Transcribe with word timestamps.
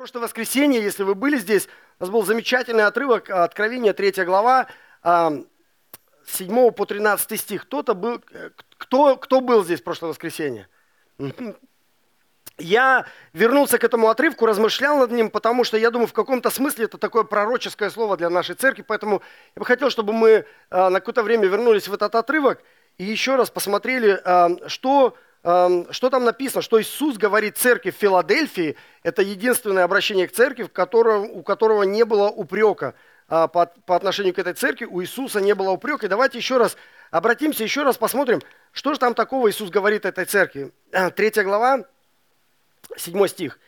прошлое 0.00 0.22
воскресенье, 0.22 0.82
если 0.82 1.02
вы 1.02 1.14
были 1.14 1.36
здесь, 1.36 1.68
у 1.98 2.04
нас 2.04 2.10
был 2.10 2.22
замечательный 2.22 2.86
отрывок 2.86 3.28
Откровения, 3.28 3.92
3 3.92 4.24
глава, 4.24 4.66
7 5.04 6.70
по 6.70 6.86
13 6.86 7.38
стих. 7.38 7.64
Кто-то 7.64 7.92
был, 7.92 8.22
кто, 8.78 9.16
кто 9.16 9.42
был 9.42 9.62
здесь 9.62 9.82
в 9.82 9.84
прошлое 9.84 10.08
воскресенье? 10.08 10.68
Я 12.56 13.04
вернулся 13.34 13.76
к 13.76 13.84
этому 13.84 14.08
отрывку, 14.08 14.46
размышлял 14.46 14.96
над 15.00 15.10
ним, 15.10 15.28
потому 15.28 15.64
что 15.64 15.76
я 15.76 15.90
думаю, 15.90 16.06
в 16.06 16.14
каком-то 16.14 16.48
смысле 16.48 16.86
это 16.86 16.96
такое 16.96 17.24
пророческое 17.24 17.90
слово 17.90 18.16
для 18.16 18.30
нашей 18.30 18.54
церкви, 18.54 18.80
поэтому 18.80 19.20
я 19.54 19.60
бы 19.60 19.66
хотел, 19.66 19.90
чтобы 19.90 20.14
мы 20.14 20.46
а, 20.70 20.88
на 20.88 21.00
какое-то 21.00 21.22
время 21.22 21.46
вернулись 21.46 21.88
в 21.88 21.92
этот 21.92 22.14
отрывок 22.14 22.62
и 22.96 23.04
еще 23.04 23.36
раз 23.36 23.50
посмотрели, 23.50 24.18
а, 24.24 24.66
что 24.66 25.14
что 25.42 26.10
там 26.10 26.24
написано, 26.24 26.60
что 26.60 26.80
Иисус 26.80 27.16
говорит 27.16 27.56
церкви 27.56 27.90
в 27.90 27.96
Филадельфии, 27.96 28.76
это 29.02 29.22
единственное 29.22 29.84
обращение 29.84 30.28
к 30.28 30.32
церкви, 30.32 30.64
у 30.64 31.42
которого 31.42 31.82
не 31.84 32.04
было 32.04 32.28
упрека 32.28 32.94
а, 33.30 33.46
по, 33.46 33.66
по 33.86 33.96
отношению 33.96 34.34
к 34.34 34.38
этой 34.38 34.54
церкви, 34.54 34.84
у 34.84 35.00
Иисуса 35.00 35.40
не 35.40 35.54
было 35.54 35.70
упрека. 35.70 36.06
И 36.06 36.08
давайте 36.08 36.36
еще 36.36 36.58
раз 36.58 36.76
обратимся, 37.10 37.62
еще 37.62 37.84
раз 37.84 37.96
посмотрим, 37.96 38.42
что 38.72 38.92
же 38.92 39.00
там 39.00 39.14
такого 39.14 39.48
Иисус 39.48 39.70
говорит 39.70 40.04
этой 40.04 40.24
церкви. 40.24 40.72
А, 40.92 41.10
третья 41.10 41.44
глава, 41.44 41.84
седьмой 42.96 43.28
стих. 43.28 43.58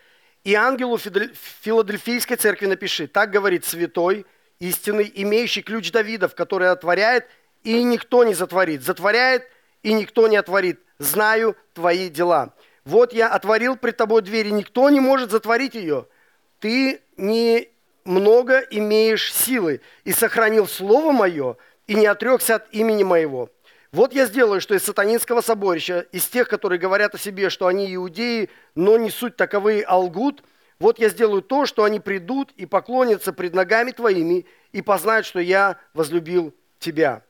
«И 0.42 0.54
ангелу 0.54 0.98
Филадельфийской 0.98 2.36
церкви 2.36 2.66
напиши, 2.66 3.06
так 3.06 3.30
говорит 3.30 3.64
святой, 3.64 4.26
истинный, 4.58 5.10
имеющий 5.14 5.62
ключ 5.62 5.92
Давидов, 5.92 6.34
который 6.34 6.68
отворяет, 6.70 7.28
и 7.62 7.82
никто 7.84 8.24
не 8.24 8.34
затворит, 8.34 8.82
затворяет, 8.82 9.48
и 9.82 9.92
никто 9.92 10.28
не 10.28 10.36
отворит, 10.36 10.80
знаю 10.98 11.56
твои 11.74 12.08
дела. 12.08 12.54
Вот 12.84 13.12
я 13.12 13.28
отворил 13.28 13.76
пред 13.76 13.96
тобой 13.96 14.22
дверь, 14.22 14.48
и 14.48 14.52
никто 14.52 14.88
не 14.90 15.00
может 15.00 15.30
затворить 15.30 15.74
ее. 15.74 16.06
Ты 16.58 17.00
не 17.16 17.68
много 18.04 18.58
имеешь 18.70 19.32
силы, 19.32 19.80
и 20.04 20.12
сохранил 20.12 20.66
слово 20.66 21.12
мое, 21.12 21.56
и 21.86 21.94
не 21.94 22.06
отрекся 22.06 22.56
от 22.56 22.72
имени 22.74 23.04
моего. 23.04 23.50
Вот 23.92 24.14
я 24.14 24.26
сделаю, 24.26 24.60
что 24.60 24.74
из 24.74 24.84
сатанинского 24.84 25.42
соборища, 25.42 26.06
из 26.12 26.26
тех, 26.26 26.48
которые 26.48 26.78
говорят 26.78 27.14
о 27.14 27.18
себе, 27.18 27.50
что 27.50 27.66
они 27.66 27.94
иудеи, 27.94 28.48
но 28.74 28.96
не 28.96 29.10
суть 29.10 29.36
таковые, 29.36 29.84
а 29.84 29.98
лгут, 29.98 30.42
вот 30.78 30.98
я 30.98 31.10
сделаю 31.10 31.42
то, 31.42 31.66
что 31.66 31.84
они 31.84 32.00
придут 32.00 32.52
и 32.56 32.66
поклонятся 32.66 33.32
пред 33.32 33.54
ногами 33.54 33.90
твоими, 33.90 34.46
и 34.72 34.82
познают, 34.82 35.26
что 35.26 35.38
я 35.38 35.76
возлюбил 35.92 36.54
тебя. 36.78 37.22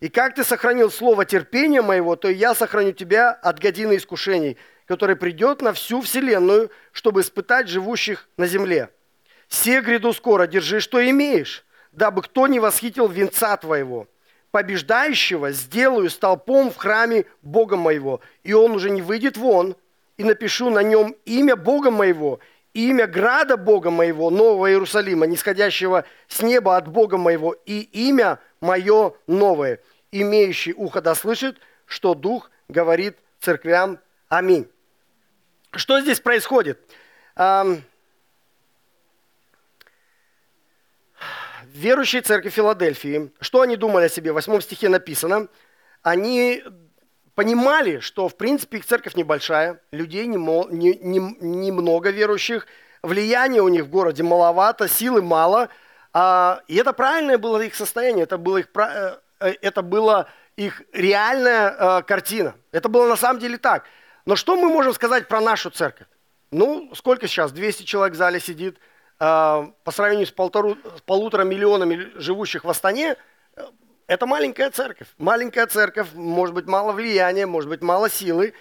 И 0.00 0.08
как 0.08 0.34
ты 0.34 0.44
сохранил 0.44 0.90
слово 0.90 1.24
терпения 1.24 1.80
моего, 1.80 2.16
то 2.16 2.28
и 2.28 2.34
я 2.34 2.54
сохраню 2.54 2.92
тебя 2.92 3.30
от 3.30 3.58
годины 3.58 3.96
искушений, 3.96 4.58
который 4.84 5.16
придет 5.16 5.62
на 5.62 5.72
всю 5.72 6.00
вселенную, 6.00 6.70
чтобы 6.92 7.22
испытать 7.22 7.68
живущих 7.68 8.28
на 8.36 8.46
земле. 8.46 8.90
Все 9.48 9.80
гряду 9.80 10.12
скоро, 10.12 10.46
держи, 10.46 10.80
что 10.80 11.08
имеешь, 11.08 11.64
дабы 11.92 12.22
кто 12.22 12.46
не 12.46 12.60
восхитил 12.60 13.08
венца 13.08 13.56
твоего. 13.56 14.06
Побеждающего 14.50 15.52
сделаю 15.52 16.10
столпом 16.10 16.70
в 16.70 16.76
храме 16.76 17.24
Бога 17.42 17.76
моего, 17.76 18.20
и 18.42 18.52
он 18.52 18.72
уже 18.72 18.90
не 18.90 19.02
выйдет 19.02 19.36
вон, 19.36 19.76
и 20.16 20.24
напишу 20.24 20.70
на 20.70 20.82
нем 20.82 21.14
имя 21.24 21.56
Бога 21.56 21.90
моего, 21.90 22.40
имя 22.74 23.06
града 23.06 23.56
Бога 23.56 23.90
моего, 23.90 24.30
Нового 24.30 24.70
Иерусалима, 24.70 25.26
нисходящего 25.26 26.04
с 26.28 26.42
неба 26.42 26.76
от 26.76 26.88
Бога 26.88 27.16
моего, 27.18 27.54
и 27.66 27.80
имя 27.80 28.38
мое 28.60 29.14
новое. 29.26 29.80
Имеющий 30.12 30.72
ухо 30.72 31.00
да 31.00 31.14
слышит, 31.14 31.58
что 31.84 32.14
Дух 32.14 32.50
говорит 32.68 33.18
церквям. 33.40 33.98
Аминь. 34.28 34.68
Что 35.72 36.00
здесь 36.00 36.20
происходит? 36.20 36.80
Верующие 41.64 42.22
церкви 42.22 42.48
Филадельфии, 42.48 43.32
что 43.40 43.60
они 43.60 43.76
думали 43.76 44.06
о 44.06 44.08
себе? 44.08 44.32
В 44.32 44.36
восьмом 44.36 44.62
стихе 44.62 44.88
написано, 44.88 45.48
они 46.02 46.64
понимали, 47.34 47.98
что 47.98 48.28
в 48.28 48.36
принципе 48.36 48.78
их 48.78 48.86
церковь 48.86 49.14
небольшая, 49.14 49.82
людей 49.90 50.26
немного 50.26 50.72
не, 50.72 50.94
не, 50.96 51.18
не 51.18 51.70
верующих, 52.12 52.66
влияние 53.02 53.60
у 53.60 53.68
них 53.68 53.84
в 53.84 53.90
городе 53.90 54.22
маловато, 54.22 54.88
силы 54.88 55.20
мало– 55.20 55.68
и 56.16 56.76
это 56.76 56.94
правильное 56.94 57.36
было 57.36 57.60
их 57.60 57.74
состояние, 57.74 58.22
это 58.22 58.38
было 58.38 58.58
их, 58.58 58.68
э, 58.74 59.18
э, 59.40 59.54
это 59.60 59.82
было 59.82 60.30
их 60.56 60.82
реальная 60.94 61.70
э, 61.70 62.02
картина. 62.04 62.54
Это 62.72 62.88
было 62.88 63.06
на 63.06 63.16
самом 63.16 63.38
деле 63.38 63.58
так. 63.58 63.84
Но 64.24 64.34
что 64.34 64.56
мы 64.56 64.70
можем 64.70 64.94
сказать 64.94 65.28
про 65.28 65.42
нашу 65.42 65.68
церковь? 65.68 66.06
Ну, 66.50 66.90
сколько 66.94 67.26
сейчас? 67.28 67.52
200 67.52 67.82
человек 67.82 68.14
в 68.14 68.16
зале 68.16 68.40
сидит. 68.40 68.78
По 69.18 69.72
сравнению 69.90 70.26
с, 70.26 70.30
полтору, 70.30 70.76
с 70.96 71.00
полутора 71.00 71.42
миллионами 71.44 72.10
живущих 72.16 72.64
в 72.64 72.70
Астане, 72.70 73.16
это 74.06 74.26
маленькая 74.26 74.70
церковь. 74.70 75.08
Маленькая 75.16 75.66
церковь, 75.66 76.08
может 76.12 76.54
быть, 76.54 76.66
мало 76.66 76.92
влияния, 76.92 77.46
может 77.46 77.70
быть, 77.70 77.82
мало 77.82 78.10
силы. 78.10 78.52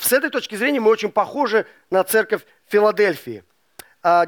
С 0.00 0.12
этой 0.12 0.30
точки 0.30 0.54
зрения 0.54 0.80
мы 0.80 0.90
очень 0.90 1.10
похожи 1.10 1.66
на 1.90 2.04
церковь 2.04 2.42
Филадельфии– 2.68 3.44
а, 3.54 3.55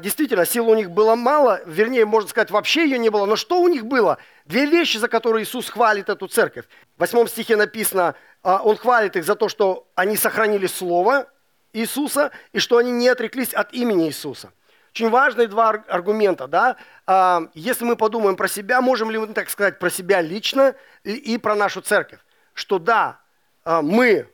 действительно, 0.01 0.45
сил 0.45 0.67
у 0.67 0.75
них 0.75 0.91
было 0.91 1.15
мало, 1.15 1.61
вернее, 1.65 2.05
можно 2.05 2.29
сказать, 2.29 2.51
вообще 2.51 2.83
ее 2.83 2.97
не 2.97 3.09
было. 3.09 3.25
Но 3.25 3.37
что 3.37 3.61
у 3.61 3.69
них 3.69 3.85
было? 3.85 4.17
Две 4.43 4.65
вещи, 4.65 4.97
за 4.97 5.07
которые 5.07 5.43
Иисус 5.45 5.69
хвалит 5.69 6.09
эту 6.09 6.27
церковь. 6.27 6.65
В 6.97 6.99
восьмом 6.99 7.29
стихе 7.29 7.55
написано, 7.55 8.15
а, 8.43 8.61
Он 8.61 8.75
хвалит 8.75 9.15
их 9.15 9.23
за 9.23 9.35
то, 9.35 9.47
что 9.47 9.87
они 9.95 10.17
сохранили 10.17 10.67
Слово 10.67 11.29
Иисуса 11.71 12.31
и 12.51 12.59
что 12.59 12.77
они 12.77 12.91
не 12.91 13.07
отреклись 13.07 13.53
от 13.53 13.71
имени 13.71 14.07
Иисуса. 14.07 14.51
Очень 14.91 15.09
важные 15.09 15.47
два 15.47 15.69
аргумента. 15.69 16.47
Да? 16.47 16.75
А, 17.07 17.43
если 17.53 17.85
мы 17.85 17.95
подумаем 17.95 18.35
про 18.35 18.49
себя, 18.49 18.81
можем 18.81 19.09
ли 19.09 19.17
мы 19.17 19.27
так 19.27 19.49
сказать 19.49 19.79
про 19.79 19.89
себя 19.89 20.19
лично 20.19 20.75
и 21.05 21.37
про 21.37 21.55
нашу 21.55 21.79
церковь? 21.79 22.19
Что 22.53 22.79
да, 22.79 23.21
мы, 23.63 24.27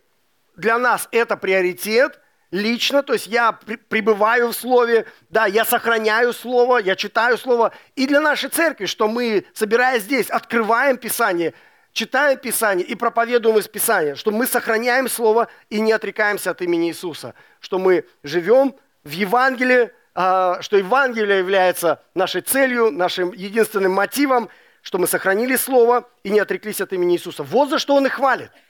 для 0.56 0.80
нас 0.80 1.08
это 1.12 1.38
приоритет– 1.38 2.20
лично, 2.56 3.04
то 3.04 3.14
есть 3.14 3.28
я 3.28 3.52
пребываю 3.52 4.50
в 4.50 4.56
Слове, 4.56 5.06
да, 5.30 5.46
я 5.46 5.66
сохраняю 5.66 6.34
Слово, 6.34 6.78
я 6.78 6.96
читаю 6.96 7.38
Слово. 7.38 7.74
И 7.96 8.08
для 8.08 8.22
нашей 8.22 8.50
церкви, 8.50 8.86
что 8.86 9.08
мы, 9.08 9.46
собираясь 9.54 10.04
здесь, 10.04 10.30
открываем 10.30 10.98
Писание, 10.98 11.54
читаем 11.92 12.40
Писание 12.40 12.86
и 12.86 12.96
проповедуем 12.96 13.58
из 13.58 13.68
Писания, 13.68 14.16
что 14.16 14.32
мы 14.32 14.48
сохраняем 14.48 15.10
Слово 15.10 15.50
и 15.70 15.82
не 15.82 15.92
отрекаемся 15.92 16.52
от 16.52 16.62
имени 16.62 16.90
Иисуса, 16.90 17.34
что 17.60 17.78
мы 17.78 18.06
живем 18.24 18.76
в 19.04 19.12
Евангелии, 19.12 19.92
а, 20.14 20.62
что 20.62 20.78
Евангелие 20.78 21.40
является 21.40 22.02
нашей 22.14 22.42
целью, 22.42 22.90
нашим 22.90 23.34
единственным 23.34 23.92
мотивом, 23.92 24.50
что 24.82 24.98
мы 24.98 25.08
сохранили 25.08 25.58
Слово 25.58 26.08
и 26.24 26.30
не 26.30 26.40
отреклись 26.40 26.80
от 26.80 26.94
имени 26.94 27.16
Иисуса. 27.16 27.44
Вот 27.44 27.70
за 27.70 27.80
что 27.80 27.96
Он 27.96 28.06
и 28.06 28.10
хвалит– 28.10 28.52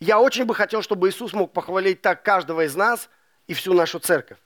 я 0.00 0.20
очень 0.20 0.44
бы 0.44 0.54
хотел, 0.54 0.82
чтобы 0.82 1.08
Иисус 1.08 1.32
мог 1.32 1.52
похвалить 1.52 2.02
так 2.02 2.22
каждого 2.22 2.64
из 2.64 2.74
нас 2.74 3.08
и 3.46 3.54
всю 3.54 3.72
нашу 3.72 3.98
церковь. 3.98 4.38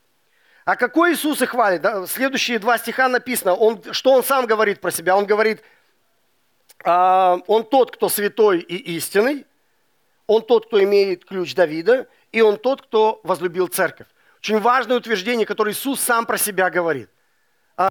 А 0.64 0.76
какой 0.76 1.14
Иисус 1.14 1.42
и 1.42 1.46
хвалит? 1.46 1.80
Да? 1.80 2.06
Следующие 2.06 2.58
два 2.58 2.78
стиха 2.78 3.08
написано, 3.08 3.54
он, 3.54 3.82
что 3.92 4.12
он 4.12 4.22
сам 4.22 4.46
говорит 4.46 4.80
про 4.80 4.90
себя. 4.90 5.16
Он 5.16 5.26
говорит, 5.26 5.62
а, 6.84 7.38
он 7.46 7.64
тот, 7.64 7.90
кто 7.90 8.08
святой 8.08 8.60
и 8.60 8.76
истинный, 8.96 9.46
он 10.26 10.42
тот, 10.42 10.66
кто 10.66 10.82
имеет 10.82 11.24
ключ 11.24 11.54
Давида, 11.54 12.06
и 12.30 12.40
он 12.40 12.56
тот, 12.56 12.82
кто 12.82 13.20
возлюбил 13.24 13.66
церковь. 13.66 14.06
Очень 14.38 14.60
важное 14.60 14.96
утверждение, 14.96 15.44
которое 15.44 15.72
Иисус 15.72 16.00
сам 16.00 16.24
про 16.24 16.38
себя 16.38 16.70
говорит. 16.70 17.10
А, 17.76 17.90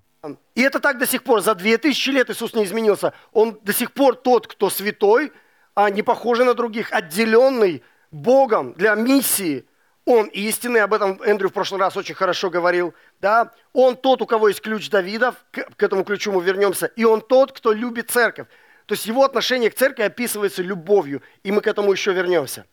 и 0.55 0.61
это 0.61 0.79
так 0.79 0.97
до 0.99 1.05
сих 1.05 1.23
пор. 1.23 1.41
За 1.41 1.55
две 1.55 1.77
тысячи 1.77 2.09
лет 2.11 2.29
Иисус 2.29 2.53
не 2.53 2.63
изменился. 2.63 3.13
Он 3.33 3.59
до 3.61 3.73
сих 3.73 3.91
пор 3.91 4.15
тот, 4.15 4.47
кто 4.47 4.69
святой, 4.69 5.33
а 5.79 5.89
не 5.89 6.01
похожий 6.03 6.45
на 6.45 6.55
других, 6.55 6.91
отделенный 6.91 7.83
Богом 8.11 8.73
для 8.73 8.95
миссии. 8.95 9.65
Он 10.03 10.25
истинный, 10.25 10.81
об 10.81 10.93
этом 10.93 11.21
Эндрю 11.21 11.47
в 11.47 11.53
прошлый 11.53 11.79
раз 11.79 11.95
очень 11.95 12.15
хорошо 12.15 12.49
говорил. 12.49 12.93
Да? 13.21 13.53
Он 13.71 13.95
тот, 13.95 14.21
у 14.21 14.25
кого 14.25 14.49
есть 14.49 14.59
ключ 14.59 14.89
Давида, 14.89 15.35
к, 15.51 15.75
к 15.77 15.81
этому 15.81 16.03
ключу 16.03 16.33
мы 16.33 16.43
вернемся. 16.43 16.87
И 16.97 17.05
он 17.05 17.21
тот, 17.21 17.53
кто 17.53 17.71
любит 17.71 18.11
церковь. 18.11 18.47
То 18.87 18.93
есть 18.93 19.05
его 19.05 19.23
отношение 19.23 19.69
к 19.69 19.75
церкви 19.75 20.03
описывается 20.03 20.61
любовью, 20.61 21.21
и 21.43 21.51
мы 21.53 21.61
к 21.61 21.67
этому 21.67 21.93
еще 21.93 22.11
вернемся. 22.11 22.65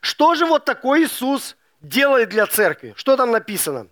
Что 0.00 0.34
же 0.34 0.44
вот 0.44 0.64
такой 0.64 1.04
Иисус 1.04 1.56
делает 1.80 2.30
для 2.30 2.46
церкви? 2.46 2.92
Что 2.96 3.16
там 3.16 3.30
написано? 3.30 3.86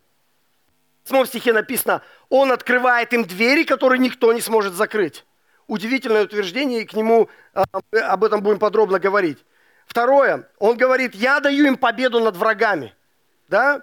В 1.04 1.10
7 1.10 1.24
стихе 1.26 1.52
написано, 1.52 2.02
Он 2.30 2.50
открывает 2.50 3.12
им 3.12 3.26
двери, 3.26 3.62
которые 3.62 4.00
никто 4.00 4.32
не 4.32 4.40
сможет 4.40 4.72
закрыть 4.72 5.24
удивительное 5.66 6.24
утверждение, 6.24 6.82
и 6.82 6.84
к 6.84 6.94
нему 6.94 7.28
а, 7.54 7.64
мы 7.92 8.00
об 8.00 8.24
этом 8.24 8.42
будем 8.42 8.58
подробно 8.58 8.98
говорить. 8.98 9.44
Второе, 9.86 10.48
он 10.58 10.76
говорит, 10.76 11.14
я 11.14 11.40
даю 11.40 11.66
им 11.66 11.76
победу 11.76 12.20
над 12.20 12.36
врагами. 12.36 12.94
Да? 13.48 13.82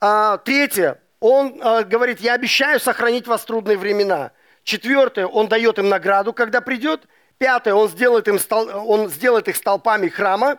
А, 0.00 0.38
третье, 0.38 1.00
он 1.20 1.60
а, 1.62 1.82
говорит, 1.82 2.20
я 2.20 2.34
обещаю 2.34 2.80
сохранить 2.80 3.26
вас 3.26 3.42
в 3.42 3.46
трудные 3.46 3.76
времена. 3.76 4.32
Четвертое, 4.64 5.26
он 5.26 5.48
дает 5.48 5.78
им 5.78 5.88
награду, 5.88 6.32
когда 6.32 6.60
придет. 6.60 7.06
Пятое, 7.38 7.74
он 7.74 7.88
сделает, 7.88 8.28
им 8.28 8.38
он 8.50 9.08
сделает 9.08 9.48
их 9.48 9.56
столпами 9.56 10.08
храма. 10.08 10.58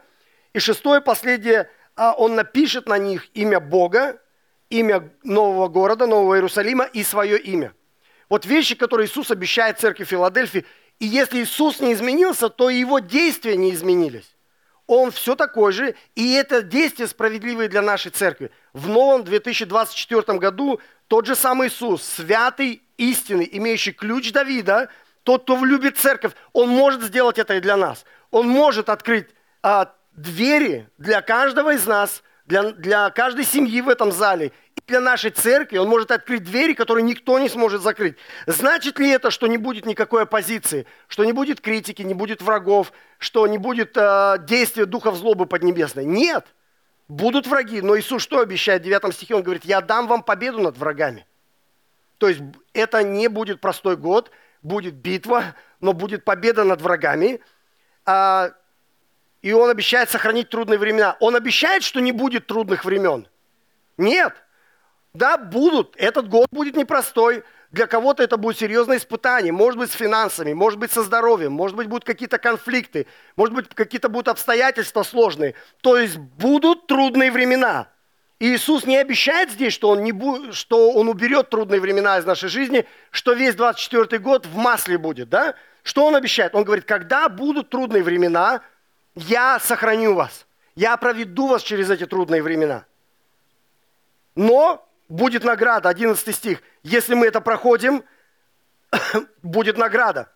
И 0.53 0.59
шестое, 0.59 0.99
последнее, 0.99 1.69
он 1.95 2.35
напишет 2.35 2.87
на 2.87 2.97
них 2.97 3.27
имя 3.35 3.59
Бога 3.59 4.19
имя 4.71 5.11
нового 5.23 5.67
города, 5.67 6.07
Нового 6.07 6.35
Иерусалима 6.35 6.85
и 6.85 7.03
свое 7.03 7.37
имя. 7.37 7.73
Вот 8.31 8.45
вещи, 8.45 8.75
которые 8.75 9.07
Иисус 9.07 9.29
обещает 9.29 9.77
церкви 9.77 10.05
Филадельфии. 10.05 10.65
И 10.99 11.05
если 11.05 11.43
Иисус 11.43 11.81
не 11.81 11.91
изменился, 11.91 12.47
то 12.47 12.69
и 12.69 12.77
его 12.77 12.99
действия 12.99 13.57
не 13.57 13.73
изменились. 13.73 14.37
Он 14.87 15.11
все 15.11 15.35
такой 15.35 15.73
же, 15.73 15.95
и 16.15 16.31
это 16.31 16.61
действие 16.61 17.09
справедливое 17.09 17.67
для 17.67 17.81
нашей 17.81 18.09
церкви. 18.09 18.49
В 18.71 18.87
новом 18.87 19.25
2024 19.25 20.39
году 20.39 20.79
тот 21.09 21.25
же 21.25 21.35
самый 21.35 21.67
Иисус, 21.67 22.03
святый, 22.03 22.81
истинный, 22.95 23.49
имеющий 23.51 23.91
ключ 23.91 24.31
Давида, 24.31 24.87
тот, 25.23 25.43
кто 25.43 25.57
влюбит 25.57 25.97
церковь, 25.97 26.31
он 26.53 26.69
может 26.69 27.01
сделать 27.01 27.37
это 27.37 27.55
и 27.55 27.59
для 27.59 27.75
нас. 27.75 28.05
Он 28.29 28.47
может 28.47 28.87
открыть 28.87 29.27
а, 29.61 29.93
двери 30.13 30.87
для 30.97 31.21
каждого 31.21 31.73
из 31.73 31.85
нас, 31.85 32.23
для, 32.45 32.71
для 32.71 33.09
каждой 33.09 33.43
семьи 33.43 33.81
в 33.81 33.89
этом 33.89 34.13
зале, 34.13 34.53
для 34.91 34.99
нашей 34.99 35.31
церкви. 35.31 35.77
Он 35.77 35.87
может 35.87 36.11
открыть 36.11 36.43
двери, 36.43 36.73
которые 36.73 37.03
никто 37.03 37.39
не 37.39 37.49
сможет 37.49 37.81
закрыть. 37.81 38.17
Значит 38.45 38.99
ли 38.99 39.09
это, 39.09 39.31
что 39.31 39.47
не 39.47 39.57
будет 39.57 39.85
никакой 39.85 40.23
оппозиции, 40.23 40.85
что 41.07 41.23
не 41.25 41.33
будет 41.33 41.61
критики, 41.61 42.01
не 42.01 42.13
будет 42.13 42.41
врагов, 42.41 42.91
что 43.17 43.47
не 43.47 43.57
будет 43.57 43.95
э, 43.95 44.35
действия 44.41 44.85
духов 44.85 45.15
злобы 45.15 45.45
поднебесной? 45.45 46.05
Нет. 46.05 46.45
Будут 47.07 47.47
враги. 47.47 47.81
Но 47.81 47.97
Иисус 47.97 48.21
что 48.21 48.39
обещает 48.39 48.83
в 48.83 48.85
9 48.85 49.13
стихе? 49.15 49.35
Он 49.35 49.43
говорит, 49.43 49.65
я 49.65 49.81
дам 49.81 50.07
вам 50.07 50.23
победу 50.23 50.59
над 50.59 50.77
врагами. 50.77 51.25
То 52.17 52.27
есть 52.27 52.41
это 52.73 53.01
не 53.01 53.29
будет 53.29 53.61
простой 53.61 53.97
год, 53.97 54.29
будет 54.61 54.93
битва, 54.93 55.55
но 55.79 55.93
будет 55.93 56.23
победа 56.23 56.63
над 56.63 56.81
врагами. 56.81 57.41
А, 58.05 58.51
и 59.41 59.53
он 59.53 59.69
обещает 59.69 60.09
сохранить 60.09 60.49
трудные 60.49 60.77
времена. 60.77 61.17
Он 61.19 61.35
обещает, 61.35 61.83
что 61.83 61.99
не 62.01 62.11
будет 62.11 62.45
трудных 62.45 62.85
времен. 62.85 63.27
Нет. 63.97 64.35
Да, 65.13 65.37
будут. 65.37 65.95
Этот 65.97 66.29
год 66.29 66.47
будет 66.51 66.75
непростой. 66.75 67.43
Для 67.71 67.87
кого-то 67.87 68.23
это 68.23 68.37
будет 68.37 68.57
серьезное 68.57 68.97
испытание. 68.97 69.51
Может 69.51 69.79
быть, 69.79 69.91
с 69.91 69.95
финансами, 69.95 70.53
может 70.53 70.79
быть, 70.79 70.91
со 70.91 71.03
здоровьем, 71.03 71.53
может 71.53 71.75
быть, 71.77 71.87
будут 71.87 72.03
какие-то 72.03 72.37
конфликты, 72.37 73.07
может 73.37 73.55
быть, 73.55 73.69
какие-то 73.69 74.09
будут 74.09 74.27
обстоятельства 74.27 75.03
сложные. 75.03 75.55
То 75.81 75.97
есть 75.97 76.17
будут 76.17 76.87
трудные 76.87 77.31
времена. 77.31 77.87
И 78.39 78.55
Иисус 78.55 78.85
не 78.85 78.97
обещает 78.97 79.51
здесь, 79.51 79.73
что 79.73 79.89
он, 79.89 80.03
не 80.03 80.11
бу- 80.11 80.51
что 80.51 80.91
он 80.91 81.07
уберет 81.07 81.49
трудные 81.49 81.79
времена 81.79 82.17
из 82.17 82.25
нашей 82.25 82.49
жизни, 82.49 82.85
что 83.11 83.33
весь 83.33 83.55
24 83.55 84.17
год 84.17 84.45
в 84.45 84.55
масле 84.55 84.97
будет, 84.97 85.29
да? 85.29 85.55
Что 85.83 86.05
он 86.05 86.15
обещает? 86.15 86.55
Он 86.55 86.63
говорит, 86.63 86.85
когда 86.85 87.29
будут 87.29 87.69
трудные 87.69 88.03
времена, 88.03 88.61
я 89.15 89.59
сохраню 89.59 90.15
вас. 90.15 90.45
Я 90.75 90.97
проведу 90.97 91.47
вас 91.47 91.61
через 91.61 91.89
эти 91.89 92.05
трудные 92.05 92.41
времена. 92.41 92.85
Но 94.35 94.87
будет 95.11 95.43
награда, 95.43 95.89
11 95.89 96.35
стих. 96.35 96.63
Если 96.83 97.13
мы 97.13 97.27
это 97.27 97.41
проходим, 97.41 98.03
будет 99.43 99.77
награда. 99.77 100.31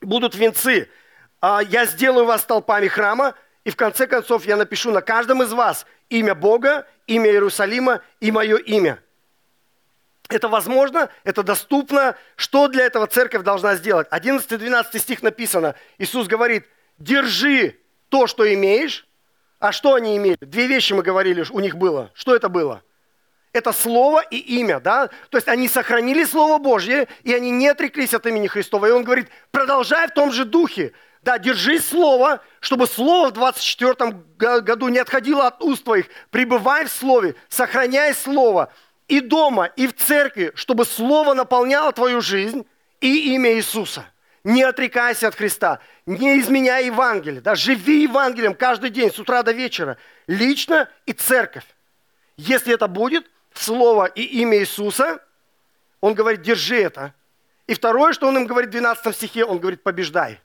Будут 0.00 0.34
венцы. 0.36 0.88
А 1.40 1.60
я 1.62 1.84
сделаю 1.84 2.24
вас 2.24 2.44
толпами 2.44 2.86
храма, 2.86 3.34
и 3.64 3.70
в 3.70 3.76
конце 3.76 4.06
концов 4.06 4.44
я 4.46 4.56
напишу 4.56 4.92
на 4.92 5.02
каждом 5.02 5.42
из 5.42 5.52
вас 5.52 5.84
имя 6.08 6.34
Бога, 6.34 6.86
имя 7.06 7.30
Иерусалима 7.30 8.00
и 8.20 8.30
мое 8.30 8.56
имя. 8.58 9.02
Это 10.28 10.48
возможно, 10.48 11.10
это 11.24 11.42
доступно. 11.42 12.16
Что 12.36 12.68
для 12.68 12.84
этого 12.84 13.06
церковь 13.06 13.42
должна 13.42 13.74
сделать? 13.76 14.06
11-12 14.10 14.98
стих 14.98 15.22
написано. 15.22 15.74
Иисус 15.98 16.28
говорит, 16.28 16.66
держи 16.98 17.78
то, 18.10 18.26
что 18.26 18.52
имеешь. 18.52 19.06
А 19.58 19.72
что 19.72 19.94
они 19.94 20.16
имели? 20.16 20.36
Две 20.40 20.68
вещи 20.68 20.92
мы 20.92 21.02
говорили, 21.02 21.44
у 21.50 21.58
них 21.58 21.76
было. 21.76 22.12
Что 22.14 22.36
это 22.36 22.48
было? 22.48 22.82
Это 23.58 23.72
слово 23.72 24.20
и 24.20 24.36
имя, 24.36 24.78
да? 24.78 25.08
То 25.30 25.36
есть 25.36 25.48
они 25.48 25.66
сохранили 25.66 26.22
Слово 26.22 26.58
Божье, 26.58 27.08
и 27.24 27.34
они 27.34 27.50
не 27.50 27.66
отреклись 27.66 28.14
от 28.14 28.24
имени 28.24 28.46
Христова. 28.46 28.86
И 28.86 28.92
он 28.92 29.02
говорит, 29.02 29.30
продолжай 29.50 30.06
в 30.06 30.12
том 30.12 30.30
же 30.30 30.44
духе. 30.44 30.92
Да, 31.22 31.38
держи 31.40 31.80
Слово, 31.80 32.40
чтобы 32.60 32.86
Слово 32.86 33.30
в 33.30 33.32
24 33.32 34.14
году 34.60 34.86
не 34.86 35.00
отходило 35.00 35.48
от 35.48 35.60
уст 35.60 35.82
твоих. 35.82 36.06
Пребывай 36.30 36.84
в 36.84 36.88
Слове, 36.92 37.34
сохраняй 37.48 38.14
Слово. 38.14 38.72
И 39.08 39.18
дома, 39.18 39.64
и 39.64 39.88
в 39.88 39.96
церкви, 39.96 40.52
чтобы 40.54 40.84
Слово 40.84 41.34
наполняло 41.34 41.90
твою 41.92 42.20
жизнь 42.20 42.64
и 43.00 43.34
имя 43.34 43.54
Иисуса. 43.54 44.04
Не 44.44 44.62
отрекайся 44.62 45.26
от 45.26 45.34
Христа, 45.34 45.80
не 46.06 46.38
изменяй 46.38 46.86
Евангелие. 46.86 47.40
Да, 47.40 47.56
живи 47.56 48.02
Евангелием 48.02 48.54
каждый 48.54 48.90
день, 48.90 49.12
с 49.12 49.18
утра 49.18 49.42
до 49.42 49.50
вечера. 49.50 49.96
Лично 50.28 50.88
и 51.06 51.12
церковь. 51.12 51.64
Если 52.36 52.72
это 52.72 52.86
будет, 52.86 53.28
Слово 53.54 54.06
и 54.06 54.22
имя 54.22 54.58
Иисуса, 54.58 55.20
он 56.00 56.14
говорит, 56.14 56.42
держи 56.42 56.76
это. 56.76 57.14
И 57.66 57.74
второе, 57.74 58.12
что 58.12 58.28
он 58.28 58.36
им 58.38 58.46
говорит 58.46 58.70
в 58.70 58.72
12 58.72 59.14
стихе, 59.14 59.44
он 59.44 59.58
говорит, 59.58 59.82
побеждай. 59.82 60.40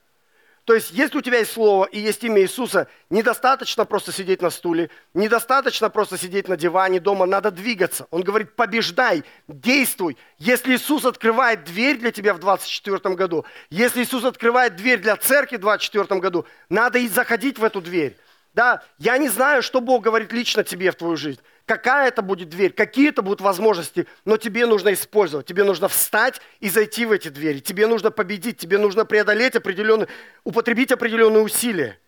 То 0.66 0.74
есть, 0.74 0.92
если 0.92 1.18
у 1.18 1.22
тебя 1.22 1.40
есть 1.40 1.52
Слово 1.52 1.86
и 1.86 2.00
есть 2.00 2.24
имя 2.24 2.42
Иисуса, 2.42 2.88
недостаточно 3.10 3.84
просто 3.84 4.14
сидеть 4.14 4.42
на 4.42 4.50
стуле, 4.50 4.90
недостаточно 5.14 5.90
просто 5.90 6.18
сидеть 6.18 6.48
на 6.48 6.56
диване 6.56 7.02
дома, 7.02 7.26
надо 7.26 7.52
двигаться. 7.52 8.08
Он 8.12 8.22
говорит, 8.22 8.56
побеждай, 8.56 9.26
действуй. 9.50 10.18
Если 10.38 10.76
Иисус 10.76 11.04
открывает 11.04 11.66
дверь 11.66 11.98
для 11.98 12.12
тебя 12.12 12.34
в 12.34 12.40
2024 12.40 13.16
году, 13.16 13.46
если 13.70 14.04
Иисус 14.04 14.24
открывает 14.24 14.78
дверь 14.78 15.00
для 15.00 15.18
церкви 15.18 15.58
в 15.58 15.62
2024 15.62 16.22
году, 16.22 16.46
надо 16.70 16.98
и 16.98 17.10
заходить 17.10 17.60
в 17.60 17.64
эту 17.64 17.82
дверь. 17.82 18.18
Да, 18.54 18.84
я 19.00 19.18
не 19.18 19.28
знаю, 19.28 19.64
что 19.64 19.82
Бог 19.82 20.04
говорит 20.04 20.32
лично 20.32 20.64
тебе 20.64 20.92
в 20.92 20.96
твою 20.96 21.18
жизнь 21.18 21.42
какая 21.65 22.10
это 22.10 22.21
будет 22.21 22.50
дверь, 22.50 22.74
какие 22.74 23.10
это 23.10 23.21
будут 23.21 23.42
возможности, 23.42 24.07
но 24.25 24.38
тебе 24.38 24.65
нужно 24.65 24.94
использовать, 24.94 25.45
тебе 25.45 25.63
нужно 25.63 25.88
встать 25.88 26.42
и 26.60 26.69
зайти 26.69 27.06
в 27.06 27.12
эти 27.12 27.30
двери, 27.30 27.60
тебе 27.60 27.88
нужно 27.88 28.12
победить, 28.12 28.57
тебе 28.57 28.77
нужно 28.77 29.06
преодолеть 29.06 29.56
определенные, 29.56 30.07
употребить 30.44 30.92
определенные 30.92 31.42
усилия. 31.42 32.00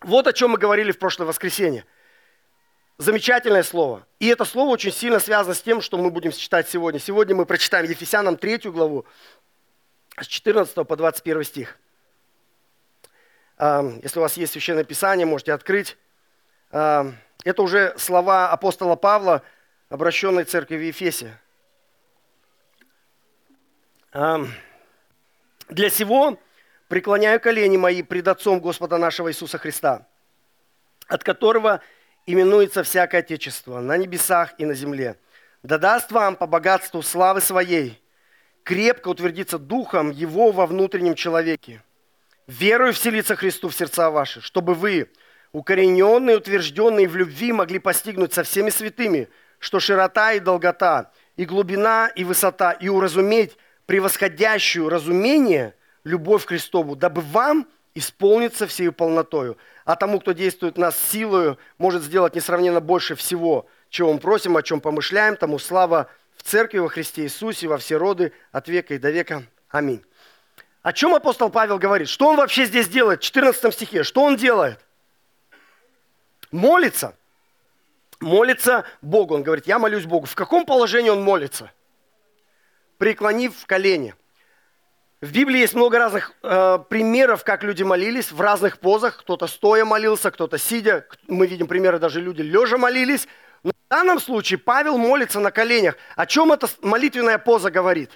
Вот 0.00 0.26
о 0.26 0.32
чем 0.32 0.50
мы 0.50 0.58
говорили 0.58 0.92
в 0.92 0.98
прошлое 0.98 1.26
воскресенье. 1.26 1.84
Замечательное 2.98 3.62
слово. 3.62 4.06
И 4.18 4.26
это 4.26 4.44
слово 4.44 4.70
очень 4.70 4.92
сильно 4.92 5.20
связано 5.20 5.54
с 5.54 5.62
тем, 5.62 5.80
что 5.80 5.96
мы 5.96 6.10
будем 6.10 6.32
читать 6.32 6.68
сегодня. 6.68 7.00
Сегодня 7.00 7.34
мы 7.34 7.46
прочитаем 7.46 7.86
Ефесянам 7.86 8.36
3 8.36 8.58
главу, 8.70 9.06
с 10.20 10.26
14 10.26 10.74
по 10.86 10.96
21 10.96 11.44
стих. 11.44 11.78
Если 13.58 14.18
у 14.18 14.22
вас 14.22 14.36
есть 14.36 14.52
священное 14.52 14.84
писание, 14.84 15.26
можете 15.26 15.52
открыть. 15.54 15.96
Это 17.44 17.62
уже 17.62 17.94
слова 17.96 18.50
апостола 18.50 18.96
Павла, 18.96 19.42
обращенной 19.88 20.44
церкви 20.44 20.76
в 20.76 20.82
Ефесе. 20.82 21.38
Для 24.12 25.90
сего 25.90 26.38
преклоняю 26.88 27.40
колени 27.40 27.76
мои 27.76 28.02
пред 28.02 28.28
Отцом 28.28 28.60
Господа 28.60 28.98
нашего 28.98 29.30
Иисуса 29.30 29.58
Христа, 29.58 30.06
от 31.06 31.22
которого 31.22 31.80
именуется 32.26 32.82
всякое 32.82 33.20
Отечество 33.20 33.80
на 33.80 33.96
небесах 33.96 34.54
и 34.58 34.64
на 34.64 34.74
земле. 34.74 35.16
Да 35.62 35.78
даст 35.78 36.10
вам 36.10 36.36
по 36.36 36.46
богатству 36.46 37.02
славы 37.02 37.40
своей 37.40 38.02
крепко 38.64 39.08
утвердиться 39.08 39.58
духом 39.58 40.10
Его 40.10 40.52
во 40.52 40.66
внутреннем 40.66 41.14
человеке, 41.14 41.82
верую 42.46 42.92
вселиться 42.92 43.36
Христу 43.36 43.68
в 43.68 43.74
сердца 43.74 44.10
ваши, 44.10 44.40
чтобы 44.40 44.74
вы, 44.74 45.10
укорененные, 45.52 46.36
утвержденные 46.36 47.08
в 47.08 47.16
любви, 47.16 47.52
могли 47.52 47.78
постигнуть 47.78 48.32
со 48.32 48.42
всеми 48.42 48.70
святыми, 48.70 49.28
что 49.58 49.80
широта 49.80 50.32
и 50.32 50.40
долгота, 50.40 51.10
и 51.36 51.44
глубина, 51.44 52.10
и 52.14 52.24
высота, 52.24 52.72
и 52.72 52.88
уразуметь 52.88 53.56
превосходящую 53.86 54.88
разумение 54.88 55.74
любовь 56.04 56.44
к 56.44 56.48
Христову, 56.50 56.94
дабы 56.94 57.22
вам 57.22 57.66
исполниться 57.94 58.66
всею 58.68 58.92
полнотою. 58.92 59.58
А 59.84 59.96
тому, 59.96 60.20
кто 60.20 60.32
действует 60.32 60.78
нас 60.78 60.96
силою, 60.96 61.58
может 61.76 62.02
сделать 62.02 62.36
несравненно 62.36 62.80
больше 62.80 63.16
всего, 63.16 63.66
чего 63.88 64.12
мы 64.12 64.20
просим, 64.20 64.56
о 64.56 64.62
чем 64.62 64.80
помышляем, 64.80 65.36
тому 65.36 65.58
слава 65.58 66.08
в 66.36 66.44
Церкви 66.44 66.78
во 66.78 66.88
Христе 66.88 67.22
Иисусе 67.22 67.66
во 67.66 67.78
все 67.78 67.96
роды, 67.96 68.32
от 68.52 68.68
века 68.68 68.94
и 68.94 68.98
до 68.98 69.10
века. 69.10 69.42
Аминь. 69.68 70.04
О 70.82 70.92
чем 70.92 71.14
апостол 71.14 71.50
Павел 71.50 71.78
говорит? 71.78 72.08
Что 72.08 72.28
он 72.28 72.36
вообще 72.36 72.64
здесь 72.64 72.88
делает? 72.88 73.20
В 73.20 73.24
14 73.24 73.74
стихе. 73.74 74.04
Что 74.04 74.22
он 74.22 74.36
делает? 74.36 74.78
Молится, 76.50 77.16
молится 78.20 78.84
Богу. 79.02 79.34
Он 79.34 79.42
говорит, 79.42 79.66
я 79.66 79.78
молюсь 79.78 80.04
Богу. 80.04 80.26
В 80.26 80.34
каком 80.34 80.64
положении 80.64 81.10
он 81.10 81.22
молится? 81.22 81.70
Преклонив 82.98 83.56
в 83.56 83.66
колени. 83.66 84.14
В 85.20 85.32
Библии 85.32 85.58
есть 85.58 85.74
много 85.74 85.98
разных 85.98 86.32
э, 86.42 86.78
примеров, 86.88 87.44
как 87.44 87.62
люди 87.62 87.82
молились 87.82 88.32
в 88.32 88.40
разных 88.40 88.78
позах. 88.78 89.18
Кто-то 89.18 89.46
стоя 89.46 89.84
молился, 89.84 90.30
кто-то 90.30 90.56
сидя. 90.56 91.06
Мы 91.26 91.46
видим 91.46 91.66
примеры, 91.66 91.98
даже 91.98 92.20
люди 92.20 92.40
лежа 92.40 92.78
молились. 92.78 93.28
Но 93.62 93.72
в 93.72 93.90
данном 93.90 94.18
случае 94.18 94.58
Павел 94.58 94.96
молится 94.96 95.38
на 95.38 95.50
коленях. 95.50 95.96
О 96.16 96.24
чем 96.24 96.52
эта 96.52 96.68
молитвенная 96.80 97.36
поза 97.36 97.70
говорит? 97.70 98.10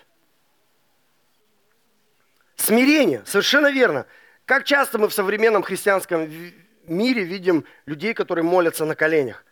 Смирение, 2.57 3.23
совершенно 3.27 3.71
верно. 3.71 4.07
Как 4.47 4.65
часто 4.65 4.99
мы 4.99 5.09
в 5.09 5.13
современном 5.13 5.63
христианском 5.63 6.27
мире 6.89 7.25
видим 7.25 7.65
людей, 7.87 8.15
которые 8.15 8.45
молятся 8.45 8.85
на 8.85 8.95
коленях. 8.95 9.45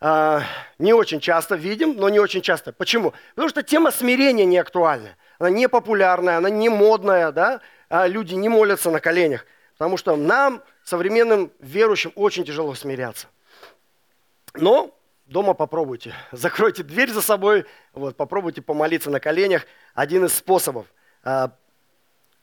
э, 0.00 0.40
не 0.78 0.92
очень 0.92 1.20
часто 1.20 1.54
видим, 1.54 1.96
но 1.96 2.08
не 2.08 2.20
очень 2.20 2.42
часто. 2.42 2.72
Почему? 2.72 3.14
Потому 3.34 3.48
что 3.48 3.62
тема 3.62 3.90
смирения 3.90 4.44
не 4.44 4.58
актуальна. 4.58 5.16
Она 5.38 5.50
не 5.50 5.68
популярная, 5.68 6.36
она 6.36 6.50
не 6.50 6.68
модная, 6.68 7.32
да? 7.32 7.60
а 7.88 8.06
люди 8.06 8.34
не 8.34 8.48
молятся 8.48 8.90
на 8.90 9.00
коленях. 9.00 9.46
Потому 9.72 9.96
что 9.96 10.16
нам, 10.16 10.62
современным 10.84 11.50
верующим, 11.60 12.12
очень 12.14 12.44
тяжело 12.44 12.74
смиряться. 12.74 13.28
Но 14.54 14.96
дома 15.26 15.54
попробуйте. 15.54 16.14
Закройте 16.32 16.82
дверь 16.82 17.10
за 17.10 17.22
собой, 17.22 17.66
вот, 17.92 18.16
попробуйте 18.16 18.62
помолиться 18.62 19.10
на 19.10 19.20
коленях. 19.20 19.66
Один 19.94 20.24
из 20.24 20.34
способов. 20.34 20.86
А, 21.22 21.52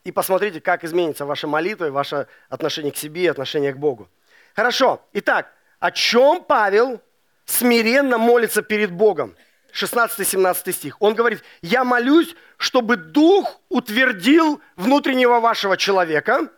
и 0.04 0.12
посмотрите, 0.12 0.60
как 0.60 0.84
изменится 0.84 1.26
ваша 1.26 1.48
молитва 1.48 1.86
и 1.86 1.90
ваше 1.90 2.28
отношение 2.50 2.92
к 2.92 2.98
себе 2.98 3.24
и 3.24 3.28
отношение 3.28 3.74
к 3.74 3.78
Богу. 3.78 4.10
Хорошо. 4.56 5.06
Итак, 5.14 5.52
о 5.80 5.92
чем 5.92 6.44
Павел 6.44 7.02
смиренно 7.46 8.18
молится 8.18 8.62
перед 8.62 8.92
Богом? 8.92 9.36
16-17 9.74 10.72
стих. 10.72 11.02
Он 11.02 11.16
говорит, 11.16 11.44
я 11.62 11.84
молюсь, 11.84 12.36
чтобы 12.58 12.96
Дух 12.96 13.60
утвердил 13.70 14.62
внутреннего 14.76 15.40
вашего 15.40 15.78
человека, 15.78 16.50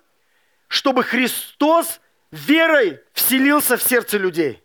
чтобы 0.67 1.03
Христос 1.03 2.01
верой 2.31 2.99
вселился 3.13 3.77
в 3.77 3.83
сердце 3.83 4.17
людей. 4.17 4.61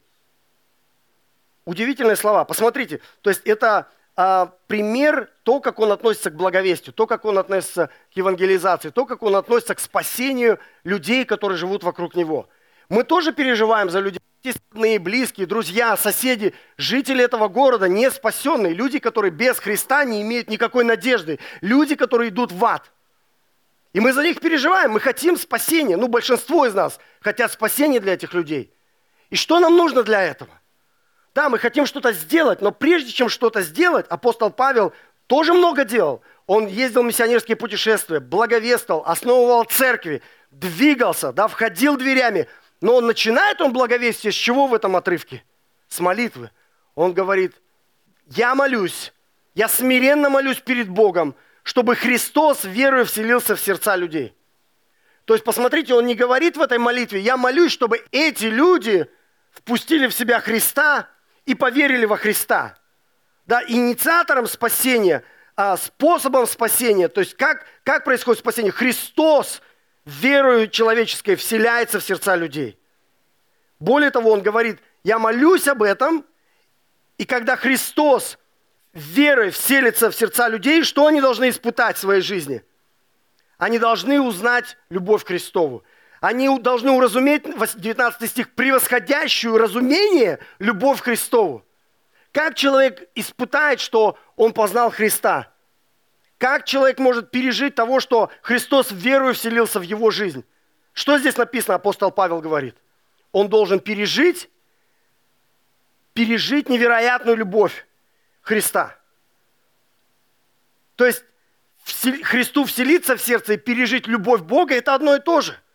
Удивительные 1.65 2.17
слова. 2.17 2.45
Посмотрите, 2.45 3.01
то 3.21 3.31
есть 3.31 3.43
это 3.45 3.87
а, 4.17 4.53
пример 4.67 5.31
то, 5.45 5.61
как 5.61 5.79
он 5.79 5.93
относится 5.93 6.31
к 6.31 6.35
благовестию, 6.35 6.93
то, 6.93 7.07
как 7.07 7.25
он 7.25 7.39
относится 7.39 7.91
к 8.13 8.17
евангелизации, 8.17 8.91
то, 8.91 9.07
как 9.07 9.23
он 9.23 9.37
относится 9.37 9.77
к 9.77 9.81
спасению 9.81 10.59
людей, 10.83 11.25
которые 11.25 11.57
живут 11.57 11.85
вокруг 11.85 12.17
него. 12.17 12.49
Мы 12.91 13.05
тоже 13.05 13.33
переживаем 13.33 13.89
за 13.89 14.01
людей, 14.01 14.21
родные, 14.73 14.99
близкие, 14.99 15.47
друзья, 15.47 15.97
соседи, 15.97 16.55
жители 16.77 17.25
этого 17.25 17.47
города, 17.47 17.89
не 17.89 18.11
спасенные, 18.11 18.75
люди, 18.75 18.99
которые 18.99 19.31
без 19.31 19.59
Христа 19.59 20.05
не 20.05 20.23
имеют 20.23 20.51
никакой 20.51 20.83
надежды, 20.83 21.39
люди, 21.61 21.95
которые 21.95 22.31
идут 22.31 22.51
в 22.51 22.65
ад. 22.65 22.91
И 23.93 24.01
мы 24.01 24.13
за 24.13 24.23
них 24.23 24.41
переживаем, 24.41 24.91
мы 24.91 25.01
хотим 25.01 25.37
спасения, 25.37 25.97
ну 25.97 26.09
большинство 26.09 26.67
из 26.67 26.75
нас 26.75 26.99
хотят 27.21 27.53
спасения 27.53 28.01
для 28.01 28.15
этих 28.15 28.35
людей. 28.35 28.73
И 29.31 29.37
что 29.37 29.61
нам 29.61 29.77
нужно 29.77 30.03
для 30.03 30.23
этого? 30.23 30.51
Да, 31.33 31.49
мы 31.49 31.59
хотим 31.59 31.87
что-то 31.87 32.13
сделать, 32.13 32.61
но 32.61 32.73
прежде 32.73 33.13
чем 33.13 33.29
что-то 33.29 33.63
сделать, 33.63 34.07
апостол 34.09 34.51
Павел 34.51 34.93
тоже 35.29 35.53
много 35.53 35.85
делал. 35.85 36.23
Он 36.49 36.67
ездил 36.67 37.05
в 37.05 37.07
миссионерские 37.07 37.57
путешествия, 37.57 38.19
благовествовал, 38.19 39.05
основывал 39.07 39.63
церкви, 39.63 40.23
двигался, 40.51 41.33
да, 41.33 41.47
входил 41.47 41.97
дверями. 41.97 42.49
Но 42.81 42.97
он 42.97 43.07
начинает 43.07 43.61
он 43.61 43.73
благовестие 43.73 44.33
с 44.33 44.37
чего 44.37 44.67
в 44.67 44.75
этом 44.75 44.97
отрывке? 44.97 45.45
С 45.89 46.01
молитвы. 46.01 46.51
Он 46.95 47.13
говорит, 47.13 47.55
я 48.27 48.55
молюсь, 48.55 49.13
я 49.55 49.69
смиренно 49.69 50.31
молюсь 50.31 50.61
перед 50.61 50.89
Богом, 50.89 51.35
чтобы 51.63 51.95
Христос 51.95 52.65
верою 52.65 53.05
вселился 53.05 53.55
в 53.55 53.61
сердца 53.61 53.97
людей. 53.97 54.35
То 55.25 55.35
есть, 55.35 55.45
посмотрите, 55.45 55.95
он 55.95 56.07
не 56.07 56.15
говорит 56.15 56.57
в 56.57 56.63
этой 56.63 56.79
молитве, 56.79 57.21
я 57.21 57.37
молюсь, 57.37 57.73
чтобы 57.73 58.05
эти 58.11 58.47
люди 58.47 59.09
впустили 59.51 60.07
в 60.07 60.15
себя 60.15 60.41
Христа 60.41 61.09
и 61.45 61.55
поверили 61.55 62.05
во 62.05 62.17
Христа. 62.17 62.77
Да, 63.47 63.63
инициатором 63.67 64.47
спасения, 64.47 65.23
а, 65.57 65.77
способом 65.77 66.47
спасения, 66.47 67.09
то 67.09 67.21
есть 67.21 67.37
как, 67.37 67.67
как 67.85 68.05
происходит 68.05 68.41
спасение? 68.41 68.73
Христос 68.73 69.61
верою 70.11 70.69
человеческой 70.69 71.37
вселяется 71.37 72.01
в 72.01 72.05
сердца 72.05 72.37
людей. 72.37 72.79
Более 73.79 74.11
того, 74.11 74.31
он 74.33 74.43
говорит, 74.43 74.81
я 75.05 75.19
молюсь 75.19 75.69
об 75.69 75.83
этом, 75.83 76.27
и 77.17 77.25
когда 77.25 77.57
Христос 77.57 78.39
верой 78.93 79.51
вселится 79.51 80.11
в 80.11 80.15
сердца 80.15 80.49
людей, 80.49 80.83
что 80.83 81.07
они 81.07 81.21
должны 81.21 81.49
испытать 81.49 81.97
в 81.97 82.01
своей 82.01 82.23
жизни? 82.23 82.65
Они 83.57 83.79
должны 83.79 84.21
узнать 84.21 84.77
любовь 84.89 85.25
к 85.25 85.29
Христову. 85.29 85.85
Они 86.21 86.59
должны 86.59 86.91
уразуметь, 86.91 87.45
19 87.45 88.31
стих, 88.31 88.55
превосходящую 88.55 89.59
разумение 89.59 90.39
любовь 90.59 91.01
к 91.01 91.05
Христову. 91.05 91.65
Как 92.33 92.55
человек 92.55 93.09
испытает, 93.15 93.81
что 93.81 94.19
он 94.37 94.53
познал 94.53 94.91
Христа? 94.91 95.53
Как 96.41 96.65
человек 96.65 96.99
может 96.99 97.31
пережить 97.31 97.75
того, 97.75 98.01
что 98.01 98.31
Христос 98.41 98.91
верою 98.91 99.35
вселился 99.35 99.79
в 99.79 99.83
его 99.83 100.11
жизнь? 100.11 100.45
Что 100.95 101.19
здесь 101.19 101.37
написано, 101.37 101.75
апостол 101.75 102.11
Павел 102.11 102.41
говорит? 102.41 102.77
Он 103.31 103.49
должен 103.49 103.79
пережить, 103.79 104.51
пережить 106.15 106.69
невероятную 106.69 107.37
любовь 107.37 107.87
Христа. 108.41 108.99
То 110.97 111.07
есть 111.07 111.23
Христу 112.25 112.65
вселиться 112.65 113.17
в 113.17 113.21
сердце 113.21 113.53
и 113.53 113.57
пережить 113.59 114.07
любовь 114.07 114.41
Бога– 114.41 114.75
это 114.77 114.95
одно 114.95 115.15
и 115.15 115.21
то 115.21 115.43
же– 115.43 115.57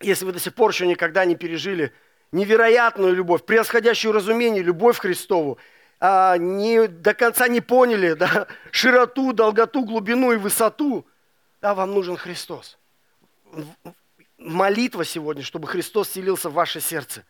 если 0.00 0.24
вы 0.24 0.32
до 0.32 0.38
сих 0.38 0.54
пор 0.54 0.70
еще 0.70 0.86
никогда 0.86 1.24
не 1.24 1.36
пережили 1.36 1.92
невероятную 2.32 3.14
любовь, 3.14 3.44
превосходящую 3.44 4.12
разумение, 4.12 4.62
любовь 4.62 4.98
Христову, 4.98 5.58
а, 6.00 6.36
не, 6.36 6.88
до 6.88 7.14
конца 7.14 7.48
не 7.48 7.60
поняли 7.60 8.14
да, 8.14 8.46
широту, 8.70 9.32
долготу, 9.32 9.84
глубину 9.84 10.32
и 10.32 10.36
высоту, 10.36 11.06
да, 11.60 11.74
вам 11.74 11.92
нужен 11.92 12.16
Христос. 12.16 12.78
Молитва 14.38 15.04
сегодня, 15.04 15.42
чтобы 15.42 15.66
Христос 15.66 16.10
селился 16.10 16.50
в 16.50 16.54
ваше 16.54 16.80
сердце, 16.80 17.24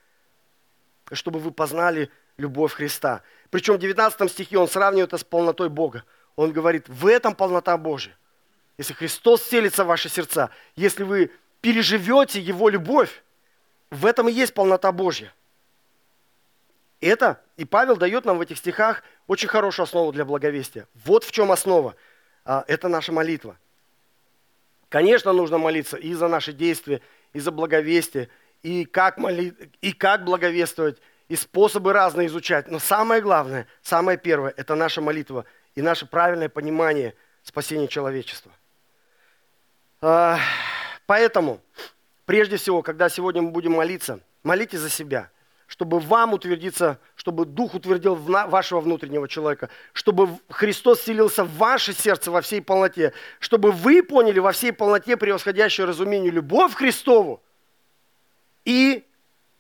чтобы 1.13 1.39
вы 1.39 1.53
познали 1.53 2.11
любовь 2.37 2.73
Христа. 2.73 3.23
Причем 3.51 3.75
в 3.75 3.79
19 3.79 4.31
стихе 4.31 4.59
он 4.59 4.69
сравнивает 4.69 5.11
это 5.11 5.19
с 5.19 5.25
полнотой 5.25 5.69
Бога. 5.69 6.05
Он 6.35 6.53
говорит, 6.53 6.89
в 6.89 7.07
этом 7.07 7.35
полнота 7.35 7.77
Божья. 7.79 8.19
Если 8.77 8.93
Христос 8.93 9.43
селится 9.43 9.85
в 9.85 9.87
ваши 9.87 10.09
сердца, 10.09 10.51
если 10.75 11.03
вы 11.05 11.31
переживете 11.61 12.41
Его 12.41 12.69
любовь, 12.69 13.23
в 13.91 14.05
этом 14.05 14.29
и 14.29 14.33
есть 14.33 14.53
полнота 14.53 14.93
Божья. 14.93 15.33
Это, 17.01 17.41
и 17.57 17.65
Павел 17.65 17.97
дает 17.97 18.25
нам 18.25 18.39
в 18.39 18.41
этих 18.41 18.59
стихах 18.59 19.03
очень 19.27 19.49
хорошую 19.49 19.85
основу 19.85 20.13
для 20.13 20.25
благовестия. 20.25 20.87
Вот 21.05 21.25
в 21.25 21.31
чем 21.31 21.53
основа. 21.53 21.95
А, 22.45 22.65
это 22.69 22.89
наша 22.89 23.13
молитва. 23.13 23.57
Конечно, 24.89 25.33
нужно 25.33 25.59
молиться 25.59 25.97
и 25.97 26.15
за 26.15 26.29
наши 26.29 26.53
действия, 26.53 27.03
и 27.33 27.41
за 27.41 27.51
благовестие, 27.51 28.29
и 28.63 28.85
как, 28.85 29.19
моли... 29.19 29.55
и 29.83 29.93
как 29.93 30.25
благовествовать, 30.25 30.97
и 31.29 31.37
способы 31.37 31.93
разные 31.93 32.29
изучать. 32.29 32.69
Но 32.69 32.79
самое 32.79 33.21
главное, 33.21 33.67
самое 33.83 34.17
первое, 34.17 34.55
это 34.57 34.75
наша 34.75 35.01
молитва 35.01 35.45
и 35.75 35.83
наше 35.83 36.07
правильное 36.07 36.49
понимание 36.49 37.15
спасения 37.43 37.89
человечества. 37.89 38.53
А, 40.01 40.39
Поэтому, 41.07 41.61
прежде 42.25 42.57
всего, 42.57 42.83
когда 42.83 43.09
сегодня 43.09 43.41
мы 43.41 43.51
будем 43.51 43.73
молиться, 43.73 44.21
молитесь 44.43 44.81
за 44.81 44.91
себя, 44.91 45.31
чтобы 45.67 45.99
вам 45.99 46.33
утвердиться, 46.33 46.99
чтобы 47.17 47.45
Дух 47.45 47.75
утвердил 47.75 48.15
вашего 48.15 48.81
внутреннего 48.81 49.29
человека, 49.29 49.69
чтобы 49.93 50.29
Христос 50.49 51.03
селился 51.03 51.45
в 51.45 51.57
ваше 51.57 51.93
сердце 51.93 52.31
во 52.31 52.41
всей 52.41 52.63
полноте, 52.63 53.13
чтобы 53.41 53.73
вы 53.73 54.03
поняли 54.03 54.39
во 54.39 54.53
всей 54.53 54.73
полноте 54.73 55.17
превосходящее 55.17 55.87
разумению 55.87 56.33
любовь 56.33 56.75
Христову 56.75 57.43
и 58.65 59.05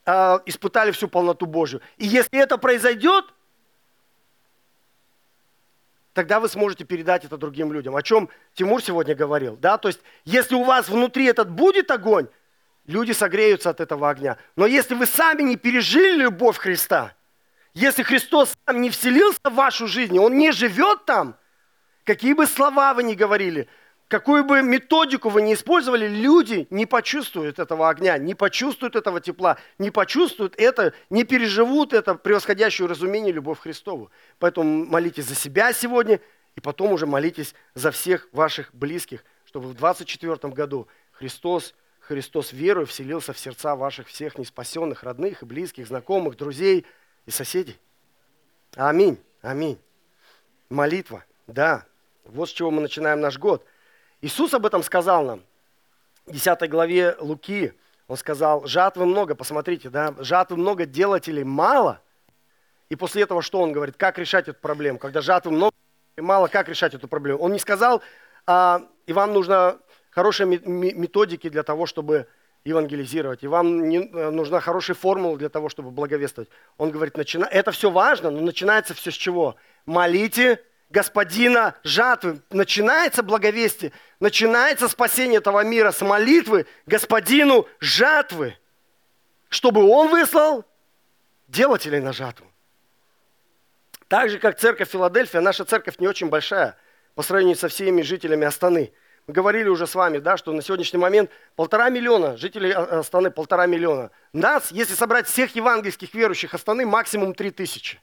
э, 0.05 0.39
испытали 0.47 0.93
всю 0.93 1.09
полноту 1.09 1.47
Божью. 1.47 1.81
И 1.97 2.07
если 2.07 2.39
это 2.41 2.57
произойдет, 2.57 3.25
тогда 6.13 6.39
вы 6.39 6.49
сможете 6.49 6.85
передать 6.85 7.25
это 7.25 7.37
другим 7.37 7.73
людям. 7.73 7.97
О 7.97 8.03
чем 8.03 8.29
Тимур 8.55 8.83
сегодня 8.83 9.15
говорил. 9.15 9.57
Да? 9.57 9.77
То 9.77 9.89
есть, 9.89 10.01
если 10.25 10.55
у 10.55 10.63
вас 10.63 10.89
внутри 10.89 11.27
этот 11.27 11.51
будет 11.51 11.91
огонь, 11.91 12.29
люди 12.87 13.12
согреются 13.12 13.71
от 13.71 13.81
этого 13.81 14.11
огня. 14.11 14.38
Но 14.57 14.66
если 14.66 14.95
вы 14.95 15.07
сами 15.07 15.43
не 15.43 15.57
пережили 15.57 16.23
любовь 16.23 16.59
Христа, 16.59 17.14
если 17.75 18.02
Христос 18.02 18.55
сам 18.66 18.81
не 18.81 18.90
вселился 18.90 19.40
в 19.45 19.55
вашу 19.55 19.87
жизнь, 19.87 20.19
Он 20.19 20.37
не 20.37 20.52
живет 20.52 21.05
там, 21.05 21.37
какие 22.05 22.33
бы 22.33 22.47
слова 22.47 22.95
вы 22.95 23.02
ни 23.02 23.14
говорили– 23.14 23.69
какую 24.09 24.45
бы 24.45 24.62
методику 24.62 25.28
вы 25.28 25.43
ни 25.43 25.55
использовали, 25.55 26.07
люди 26.07 26.66
не 26.71 26.87
почувствуют 26.87 27.59
этого 27.59 27.88
огня, 27.88 28.19
не 28.19 28.35
почувствуют 28.35 28.97
этого 28.97 29.21
тепла, 29.21 29.59
не 29.78 29.90
почувствуют 29.90 30.55
это, 30.59 30.93
не 31.11 31.25
переживут 31.25 31.93
это 31.93 32.14
превосходящее 32.14 32.88
разумение 32.88 33.33
любовь 33.33 33.59
Христову. 33.59 34.11
Поэтому 34.38 34.87
молитесь 34.87 35.26
за 35.26 35.35
себя 35.35 35.73
сегодня, 35.73 36.21
и 36.55 36.61
потом 36.61 36.93
уже 36.93 37.07
молитесь 37.07 37.55
за 37.75 37.90
всех 37.90 38.28
ваших 38.33 38.75
близких, 38.75 39.25
чтобы 39.45 39.69
в 39.69 39.75
24 39.75 40.52
году 40.52 40.88
Христос, 41.12 41.75
Христос 42.07 42.53
верою 42.53 42.87
вселился 42.87 43.33
в 43.33 43.39
сердца 43.39 43.75
ваших 43.77 44.09
всех 44.09 44.39
неспасенных, 44.39 45.03
родных 45.03 45.43
и 45.43 45.47
близких, 45.47 45.87
знакомых, 45.87 46.37
друзей 46.37 46.87
и 47.25 47.31
соседей. 47.31 47.79
Аминь, 48.75 49.19
аминь. 49.43 49.79
Молитва, 50.69 51.25
да. 51.47 51.85
Вот 52.25 52.49
с 52.49 52.53
чего 52.53 52.71
мы 52.71 52.81
начинаем 52.81 53.21
наш 53.21 53.39
год– 53.39 53.65
Иисус 54.23 54.55
об 54.55 54.65
этом 54.67 54.83
сказал 54.83 55.25
нам. 55.25 55.43
В 56.27 56.33
10 56.33 56.71
главе 56.71 57.17
Луки 57.21 57.73
он 58.09 58.17
сказал, 58.17 58.67
жатвы 58.67 59.05
много, 59.05 59.35
посмотрите, 59.35 59.91
да, 59.91 60.15
жатвы 60.19 60.57
много, 60.57 60.87
делателей 60.87 61.45
мало. 61.45 62.01
И 62.89 62.97
после 62.97 63.23
этого 63.23 63.43
что 63.43 63.61
он 63.61 63.73
говорит? 63.73 63.97
Как 63.97 64.19
решать 64.19 64.49
эту 64.49 64.59
проблему? 64.59 64.99
Когда 64.99 65.21
жатвы 65.21 65.53
много 65.53 65.75
и 66.17 66.21
мало, 66.21 66.49
как 66.49 66.69
решать 66.69 66.95
эту 66.95 67.09
проблему? 67.09 67.41
Он 67.41 67.53
не 67.53 67.59
сказал, 67.59 68.03
а, 68.47 68.83
и 69.07 69.13
вам 69.13 69.33
нужно 69.33 69.79
хорошие 70.16 70.46
методики 70.46 71.50
для 71.50 71.62
того, 71.62 71.85
чтобы 71.85 72.26
евангелизировать, 72.64 73.44
и 73.44 73.46
вам 73.46 73.87
не, 73.88 73.99
э, 73.99 74.30
нужна 74.30 74.61
хорошая 74.61 74.96
формула 74.96 75.37
для 75.37 75.50
того, 75.50 75.68
чтобы 75.68 75.90
благовествовать. 75.90 76.49
Он 76.78 76.90
говорит, 76.90 77.18
начина... 77.18 77.44
это 77.44 77.70
все 77.70 77.90
важно, 77.90 78.30
но 78.30 78.40
начинается 78.40 78.94
все 78.94 79.11
с 79.11 79.14
чего? 79.14 79.56
Молите 79.85 80.64
господина 80.88 81.75
жатвы. 81.85 82.40
Начинается 82.50 83.23
благовестие, 83.23 83.92
начинается 84.18 84.88
спасение 84.88 85.38
этого 85.38 85.62
мира 85.62 85.92
с 85.92 86.00
молитвы 86.00 86.66
господину 86.87 87.68
жатвы, 87.78 88.56
чтобы 89.50 89.85
он 89.87 90.08
выслал 90.08 90.64
делателей 91.46 92.00
на 92.00 92.14
жатву. 92.14 92.46
Так 94.08 94.30
же, 94.30 94.38
как 94.38 94.58
церковь 94.58 94.88
Филадельфия, 94.88 95.42
наша 95.42 95.66
церковь 95.66 95.99
не 95.99 96.08
очень 96.08 96.30
большая 96.30 96.75
по 97.14 97.23
сравнению 97.23 97.56
со 97.56 97.68
всеми 97.68 98.00
жителями 98.00 98.46
Астаны. 98.46 98.92
Мы 99.26 99.35
говорили 99.35 99.68
уже 99.68 99.88
с 99.88 99.95
вами, 99.97 100.18
да, 100.18 100.37
что 100.37 100.52
на 100.52 100.62
сегодняшний 100.62 101.00
момент 101.00 101.30
полтора 101.56 101.90
миллиона 101.90 102.37
жителей 102.37 102.71
Астаны, 102.71 103.33
полтора 103.33 103.66
миллиона. 103.66 104.12
Нас, 104.33 104.71
если 104.71 104.95
собрать 104.95 105.26
всех 105.26 105.56
евангельских 105.56 106.14
верующих 106.14 106.54
Астаны, 106.54 106.87
максимум 106.87 107.35
три 107.35 107.50
тысячи. 107.50 108.00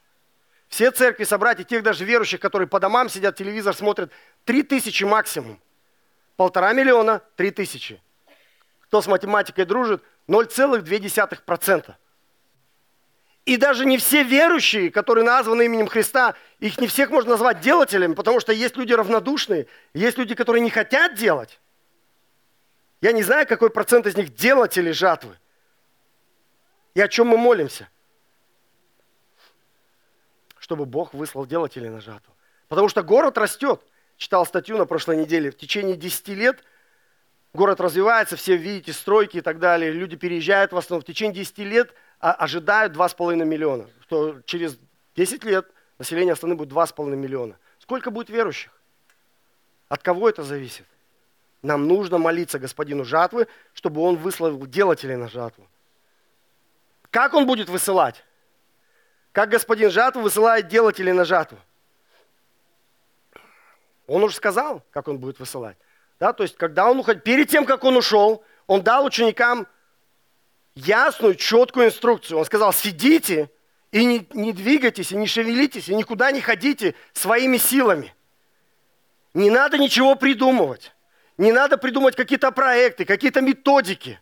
Все 0.68 0.90
церкви 0.90 1.24
собрать, 1.24 1.60
и 1.60 1.64
тех 1.64 1.82
даже 1.82 2.04
верующих, 2.04 2.40
которые 2.40 2.68
по 2.68 2.78
домам 2.78 3.08
сидят, 3.08 3.36
телевизор 3.36 3.74
смотрят, 3.74 4.12
три 4.44 4.62
тысячи 4.62 5.04
максимум. 5.04 5.58
Полтора 6.36 6.74
миллиона, 6.74 7.22
три 7.36 7.50
тысячи. 7.50 8.02
Кто 8.82 9.00
с 9.00 9.06
математикой 9.06 9.64
дружит, 9.64 10.02
0,2%. 10.28 11.94
И 13.44 13.58
даже 13.58 13.84
не 13.84 13.98
все 13.98 14.22
верующие, 14.22 14.90
которые 14.90 15.24
названы 15.24 15.66
именем 15.66 15.86
Христа, 15.86 16.34
их 16.60 16.80
не 16.80 16.86
всех 16.86 17.10
можно 17.10 17.32
назвать 17.32 17.60
делателями, 17.60 18.14
потому 18.14 18.40
что 18.40 18.52
есть 18.52 18.76
люди 18.76 18.94
равнодушные, 18.94 19.66
есть 19.92 20.16
люди, 20.16 20.34
которые 20.34 20.62
не 20.62 20.70
хотят 20.70 21.14
делать. 21.14 21.60
Я 23.02 23.12
не 23.12 23.22
знаю, 23.22 23.46
какой 23.46 23.68
процент 23.68 24.06
из 24.06 24.16
них 24.16 24.34
делатели 24.34 24.92
жатвы. 24.92 25.36
И 26.94 27.00
о 27.02 27.08
чем 27.08 27.26
мы 27.26 27.36
молимся? 27.36 27.88
Чтобы 30.58 30.86
Бог 30.86 31.12
выслал 31.12 31.44
делателей 31.44 31.90
на 31.90 32.00
жатву. 32.00 32.34
Потому 32.68 32.88
что 32.88 33.02
город 33.02 33.36
растет. 33.36 33.82
Читал 34.16 34.46
статью 34.46 34.78
на 34.78 34.86
прошлой 34.86 35.16
неделе. 35.18 35.50
В 35.50 35.56
течение 35.58 35.96
10 35.96 36.28
лет 36.28 36.64
город 37.52 37.80
развивается, 37.80 38.36
все 38.36 38.56
видите, 38.56 38.94
стройки 38.94 39.38
и 39.38 39.40
так 39.42 39.58
далее. 39.58 39.92
Люди 39.92 40.16
переезжают 40.16 40.72
в 40.72 40.76
основном. 40.78 41.02
В 41.02 41.06
течение 41.06 41.34
10 41.34 41.58
лет 41.58 41.94
ожидают 42.32 42.94
2,5 42.94 43.44
миллиона, 43.44 43.86
что 44.02 44.40
через 44.46 44.78
10 45.14 45.44
лет 45.44 45.70
население 45.98 46.32
Астаны 46.32 46.54
будет 46.54 46.70
2,5 46.70 47.14
миллиона. 47.14 47.58
Сколько 47.78 48.10
будет 48.10 48.30
верующих? 48.30 48.72
От 49.88 50.02
кого 50.02 50.28
это 50.28 50.42
зависит? 50.42 50.86
Нам 51.60 51.86
нужно 51.86 52.18
молиться 52.18 52.58
господину 52.58 53.04
жатвы, 53.04 53.46
чтобы 53.74 54.00
он 54.00 54.16
выслал 54.16 54.56
делателей 54.66 55.16
на 55.16 55.28
жатву. 55.28 55.68
Как 57.10 57.34
он 57.34 57.46
будет 57.46 57.68
высылать? 57.68 58.24
Как 59.32 59.50
господин 59.50 59.90
жатвы 59.90 60.22
высылает 60.22 60.68
делателей 60.68 61.12
на 61.12 61.24
жатву? 61.24 61.58
Он 64.06 64.22
уже 64.22 64.36
сказал, 64.36 64.82
как 64.90 65.08
он 65.08 65.18
будет 65.18 65.38
высылать. 65.38 65.76
Да, 66.18 66.32
то 66.32 66.42
есть, 66.42 66.56
когда 66.56 66.90
он 66.90 66.98
уходил, 66.98 67.22
перед 67.22 67.48
тем, 67.48 67.66
как 67.66 67.84
он 67.84 67.96
ушел, 67.96 68.44
он 68.66 68.82
дал 68.82 69.04
ученикам 69.04 69.66
ясную, 70.74 71.34
четкую 71.34 71.86
инструкцию. 71.86 72.38
Он 72.38 72.44
сказал, 72.44 72.72
сидите 72.72 73.50
и 73.92 74.04
не, 74.04 74.26
не 74.32 74.52
двигайтесь, 74.52 75.12
и 75.12 75.16
не 75.16 75.26
шевелитесь, 75.26 75.88
и 75.88 75.94
никуда 75.94 76.32
не 76.32 76.40
ходите 76.40 76.94
своими 77.12 77.58
силами. 77.58 78.14
Не 79.34 79.50
надо 79.50 79.78
ничего 79.78 80.14
придумывать. 80.14 80.92
Не 81.38 81.52
надо 81.52 81.78
придумать 81.78 82.14
какие-то 82.14 82.50
проекты, 82.52 83.04
какие-то 83.04 83.40
методики. 83.40 84.20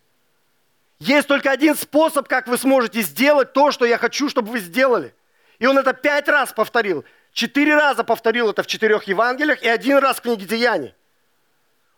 Есть 0.99 1.29
только 1.29 1.51
один 1.51 1.75
способ, 1.75 2.29
как 2.29 2.47
вы 2.47 2.57
сможете 2.57 3.03
сделать 3.03 3.53
то, 3.53 3.71
что 3.71 3.85
я 3.85 3.99
хочу, 3.99 4.29
чтобы 4.29 4.53
вы 4.53 4.61
сделали. 4.61 5.15
И 5.59 5.67
он 5.67 5.79
это 5.79 5.93
пять 5.93 6.29
раз 6.29 6.53
повторил. 6.53 7.05
Четыре 7.33 7.75
раза 7.75 8.05
повторил 8.05 8.51
это 8.51 8.63
в 8.63 8.67
четырех 8.67 9.05
Евангелиях 9.05 9.63
и 9.63 9.69
один 9.69 9.99
раз 9.99 10.19
в 10.19 10.23
книге 10.23 10.47
Деяний. 10.47 10.95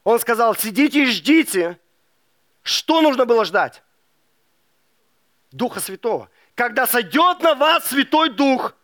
Он 0.04 0.18
сказал, 0.20 0.54
сидите 0.54 1.02
и 1.02 1.06
ждите. 1.06 1.78
Что 2.62 3.00
нужно 3.00 3.24
было 3.24 3.44
ждать? 3.44 3.82
Духа 5.54 5.78
Святого. 5.78 6.28
Когда 6.56 6.86
сойдет 6.86 7.40
на 7.40 7.54
вас 7.54 7.86
Святой 7.86 8.30
Дух, 8.30 8.74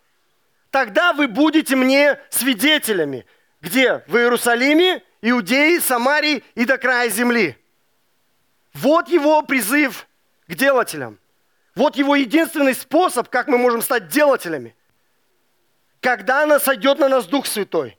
тогда 0.69 1.11
вы 1.11 1.27
будете 1.27 1.75
мне 1.75 2.17
свидетелями. 2.29 3.25
Где? 3.59 4.03
В 4.07 4.15
Иерусалиме, 4.15 5.03
Иудеи, 5.21 5.79
Самарии 5.79 6.43
и 6.55 6.65
до 6.65 6.77
края 6.77 7.09
земли. 7.09 7.57
Вот 8.73 9.09
его 9.09 9.41
призыв 9.41 10.07
к 10.47 10.55
делателям. 10.55 11.19
Вот 11.75 11.97
его 11.97 12.15
единственный 12.15 12.73
способ, 12.73 13.27
как 13.29 13.47
мы 13.47 13.57
можем 13.57 13.81
стать 13.81 14.07
делателями. 14.07 14.73
Когда 15.99 16.43
она 16.43 16.57
сойдет 16.59 16.99
на 16.99 17.09
нас 17.09 17.25
Дух 17.25 17.47
Святой. 17.47 17.97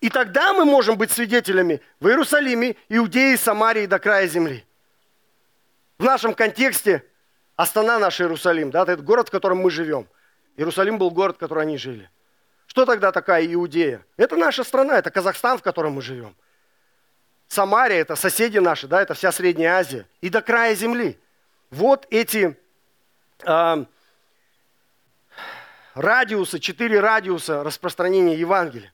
И 0.00 0.10
тогда 0.10 0.52
мы 0.52 0.64
можем 0.64 0.98
быть 0.98 1.12
свидетелями 1.12 1.80
в 2.00 2.08
Иерусалиме, 2.08 2.74
Иудеи, 2.88 3.36
Самарии 3.36 3.86
до 3.86 4.00
края 4.00 4.26
земли. 4.26 4.64
В 5.96 6.04
нашем 6.04 6.34
контексте 6.34 7.04
Астана 7.56 7.98
наш 7.98 8.20
Иерусалим, 8.20 8.70
да, 8.70 8.82
это 8.82 8.96
город, 8.96 9.28
в 9.28 9.30
котором 9.30 9.58
мы 9.58 9.70
живем. 9.70 10.08
Иерусалим 10.56 10.98
был 10.98 11.10
город, 11.10 11.36
в 11.36 11.38
котором 11.38 11.62
они 11.62 11.78
жили. 11.78 12.10
Что 12.66 12.84
тогда 12.84 13.12
такая 13.12 13.46
Иудея? 13.46 14.04
Это 14.16 14.36
наша 14.36 14.64
страна, 14.64 14.98
это 14.98 15.10
Казахстан, 15.10 15.58
в 15.58 15.62
котором 15.62 15.92
мы 15.92 16.02
живем. 16.02 16.34
Самария, 17.46 18.00
это 18.00 18.16
соседи 18.16 18.58
наши, 18.58 18.88
да, 18.88 19.02
это 19.02 19.14
вся 19.14 19.30
Средняя 19.30 19.74
Азия. 19.74 20.08
И 20.20 20.30
до 20.30 20.42
края 20.42 20.74
земли. 20.74 21.18
Вот 21.70 22.06
эти 22.10 22.58
э, 23.44 23.84
радиусы, 25.94 26.58
четыре 26.58 27.00
радиуса 27.00 27.62
распространения 27.62 28.36
Евангелия. 28.36 28.92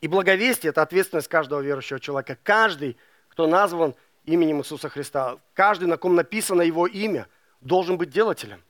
И 0.00 0.08
благовестие– 0.08 0.70
это 0.70 0.82
ответственность 0.82 1.28
каждого 1.28 1.60
верующего 1.60 2.00
человека. 2.00 2.36
Каждый, 2.42 2.96
кто 3.28 3.46
назван 3.46 3.94
именем 4.24 4.60
Иисуса 4.60 4.88
Христа. 4.88 5.38
Каждый, 5.54 5.84
на 5.84 5.96
ком 5.96 6.14
написано 6.14 6.62
Его 6.62 6.86
имя, 6.86 7.28
должен 7.60 7.96
быть 7.96 8.10
делателем. 8.10 8.62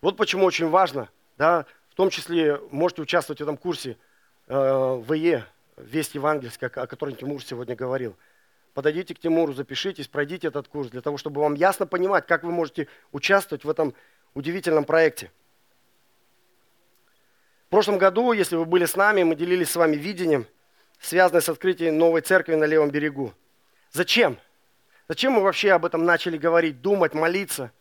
Вот 0.00 0.16
почему 0.16 0.44
очень 0.44 0.68
важно, 0.68 1.08
да, 1.36 1.66
в 1.90 1.94
том 1.94 2.10
числе 2.10 2.60
можете 2.70 3.02
участвовать 3.02 3.40
в 3.40 3.42
этом 3.42 3.56
курсе 3.56 3.96
э, 4.46 5.02
ВЕ, 5.08 5.44
Весть 5.76 6.14
Евангельская, 6.14 6.70
о 6.70 6.86
котором 6.86 7.14
Тимур 7.16 7.42
сегодня 7.42 7.74
говорил. 7.74 8.16
Подойдите 8.74 9.14
к 9.14 9.18
Тимуру, 9.18 9.52
запишитесь, 9.52 10.08
пройдите 10.08 10.48
этот 10.48 10.68
курс, 10.68 10.90
для 10.90 11.00
того, 11.00 11.16
чтобы 11.16 11.40
вам 11.40 11.54
ясно 11.54 11.86
понимать, 11.86 12.26
как 12.26 12.44
вы 12.44 12.52
можете 12.52 12.86
участвовать 13.12 13.64
в 13.64 13.70
этом 13.70 13.94
удивительном 14.34 14.84
проекте. 14.84 15.30
В 17.66 17.70
прошлом 17.70 17.98
году, 17.98 18.32
если 18.32 18.56
вы 18.56 18.64
были 18.64 18.84
с 18.84 18.96
нами, 18.96 19.22
мы 19.22 19.34
делились 19.34 19.70
с 19.70 19.76
вами 19.76 19.96
видением, 19.96 20.46
связанное 21.00 21.40
с 21.40 21.48
открытием 21.48 21.98
новой 21.98 22.20
церкви 22.20 22.54
на 22.54 22.64
левом 22.64 22.90
берегу. 22.90 23.32
Зачем? 23.92 24.38
Зачем 25.10 25.32
мы 25.32 25.42
вообще 25.42 25.72
об 25.72 25.84
этом 25.84 26.04
начали 26.04 26.38
говорить, 26.38 26.82
думать, 26.82 27.14
молиться? 27.14 27.72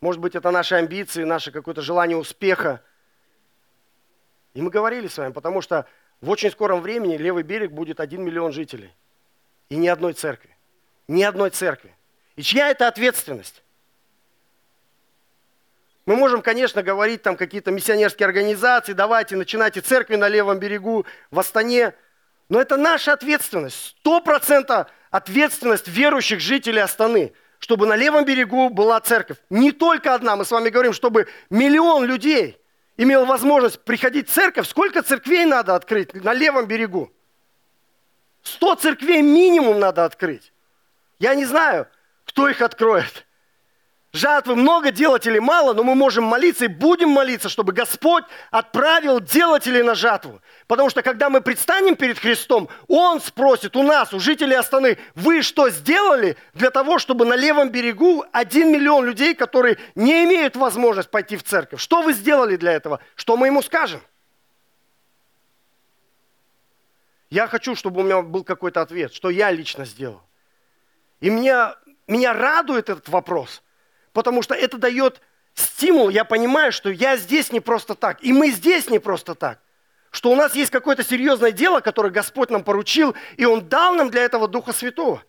Может 0.00 0.18
быть, 0.18 0.34
это 0.34 0.50
наши 0.50 0.76
амбиции, 0.76 1.22
наше 1.22 1.52
какое-то 1.52 1.82
желание 1.82 2.16
успеха. 2.16 2.82
И 4.54 4.62
мы 4.62 4.70
говорили 4.70 5.08
с 5.08 5.18
вами, 5.18 5.32
потому 5.32 5.60
что 5.60 5.84
в 6.22 6.30
очень 6.30 6.50
скором 6.50 6.80
времени 6.80 7.18
левый 7.18 7.42
берег 7.42 7.72
будет 7.72 8.00
один 8.00 8.24
миллион 8.24 8.52
жителей. 8.52 8.94
И 9.68 9.76
ни 9.76 9.88
одной 9.88 10.14
церкви. 10.14 10.56
Ни 11.06 11.22
одной 11.22 11.50
церкви. 11.50 11.94
И 12.36 12.42
чья 12.42 12.70
это 12.70 12.88
ответственность? 12.88 13.62
Мы 16.06 16.16
можем, 16.16 16.40
конечно, 16.40 16.82
говорить 16.82 17.20
там 17.20 17.36
какие-то 17.36 17.72
миссионерские 17.72 18.24
организации, 18.24 18.94
давайте 18.94 19.36
начинайте 19.36 19.82
церкви 19.82 20.16
на 20.16 20.28
левом 20.28 20.58
берегу, 20.58 21.04
в 21.30 21.38
Астане. 21.40 21.92
Но 22.48 22.60
это 22.60 22.76
наша 22.76 23.12
ответственность. 23.12 23.96
Сто 24.00 24.20
процентов 24.20 24.88
ответственность 25.10 25.88
верующих 25.88 26.40
жителей 26.40 26.80
Астаны, 26.80 27.32
чтобы 27.58 27.86
на 27.86 27.96
левом 27.96 28.24
берегу 28.24 28.70
была 28.70 29.00
церковь. 29.00 29.38
Не 29.50 29.72
только 29.72 30.14
одна, 30.14 30.36
мы 30.36 30.44
с 30.44 30.50
вами 30.50 30.70
говорим, 30.70 30.92
чтобы 30.92 31.28
миллион 31.50 32.04
людей 32.04 32.58
имел 32.96 33.26
возможность 33.26 33.82
приходить 33.84 34.28
в 34.28 34.32
церковь. 34.32 34.66
Сколько 34.66 35.02
церквей 35.02 35.44
надо 35.44 35.74
открыть 35.74 36.14
на 36.14 36.32
левом 36.32 36.66
берегу? 36.66 37.12
Сто 38.42 38.74
церквей 38.74 39.22
минимум 39.22 39.78
надо 39.78 40.04
открыть. 40.04 40.52
Я 41.18 41.34
не 41.34 41.44
знаю, 41.44 41.86
кто 42.24 42.48
их 42.48 42.62
откроет. 42.62 43.26
Жатвы 44.18 44.56
много, 44.56 44.90
делателей 44.90 45.40
мало, 45.40 45.72
но 45.72 45.82
мы 45.82 45.94
можем 45.94 46.24
молиться 46.24 46.66
и 46.66 46.68
будем 46.68 47.08
молиться, 47.08 47.48
чтобы 47.48 47.72
Господь 47.72 48.24
отправил 48.50 49.20
делателей 49.20 49.82
на 49.82 49.94
жатву. 49.94 50.42
Потому 50.66 50.90
что 50.90 51.02
когда 51.02 51.30
мы 51.30 51.40
предстанем 51.40 51.96
перед 51.96 52.18
Христом, 52.18 52.68
Он 52.88 53.20
спросит 53.20 53.76
у 53.76 53.82
нас, 53.82 54.12
у 54.12 54.20
жителей 54.20 54.56
Астаны, 54.56 54.98
вы 55.14 55.42
что 55.42 55.70
сделали 55.70 56.36
для 56.52 56.70
того, 56.70 56.98
чтобы 56.98 57.24
на 57.24 57.34
левом 57.34 57.70
берегу 57.70 58.24
один 58.32 58.70
миллион 58.70 59.06
людей, 59.06 59.34
которые 59.34 59.78
не 59.94 60.24
имеют 60.24 60.56
возможность 60.56 61.10
пойти 61.10 61.36
в 61.36 61.44
церковь, 61.44 61.80
что 61.80 62.02
вы 62.02 62.12
сделали 62.12 62.56
для 62.56 62.72
этого? 62.72 63.00
Что 63.14 63.36
мы 63.36 63.46
ему 63.46 63.62
скажем? 63.62 64.00
Я 67.30 67.46
хочу, 67.46 67.74
чтобы 67.74 68.00
у 68.00 68.04
меня 68.04 68.22
был 68.22 68.42
какой-то 68.42 68.80
ответ, 68.80 69.12
что 69.12 69.30
я 69.30 69.50
лично 69.50 69.84
сделал. 69.84 70.22
И 71.20 71.30
меня, 71.30 71.76
меня 72.06 72.32
радует 72.32 72.88
этот 72.88 73.08
вопрос, 73.08 73.62
потому 74.18 74.42
что 74.42 74.52
это 74.52 74.78
дает 74.78 75.20
стимул. 75.54 76.08
Я 76.08 76.24
понимаю, 76.24 76.72
что 76.72 76.90
я 76.90 77.16
здесь 77.16 77.52
не 77.52 77.60
просто 77.60 77.94
так, 77.94 78.20
и 78.20 78.32
мы 78.32 78.50
здесь 78.50 78.90
не 78.90 78.98
просто 78.98 79.36
так. 79.36 79.60
Что 80.10 80.32
у 80.32 80.34
нас 80.34 80.56
есть 80.56 80.72
какое-то 80.72 81.04
серьезное 81.04 81.52
дело, 81.52 81.78
которое 81.78 82.10
Господь 82.10 82.50
нам 82.50 82.64
поручил, 82.64 83.14
и 83.36 83.44
Он 83.44 83.68
дал 83.68 83.94
нам 83.94 84.10
для 84.10 84.22
этого 84.22 84.48
Духа 84.48 84.72
Святого. 84.72 85.22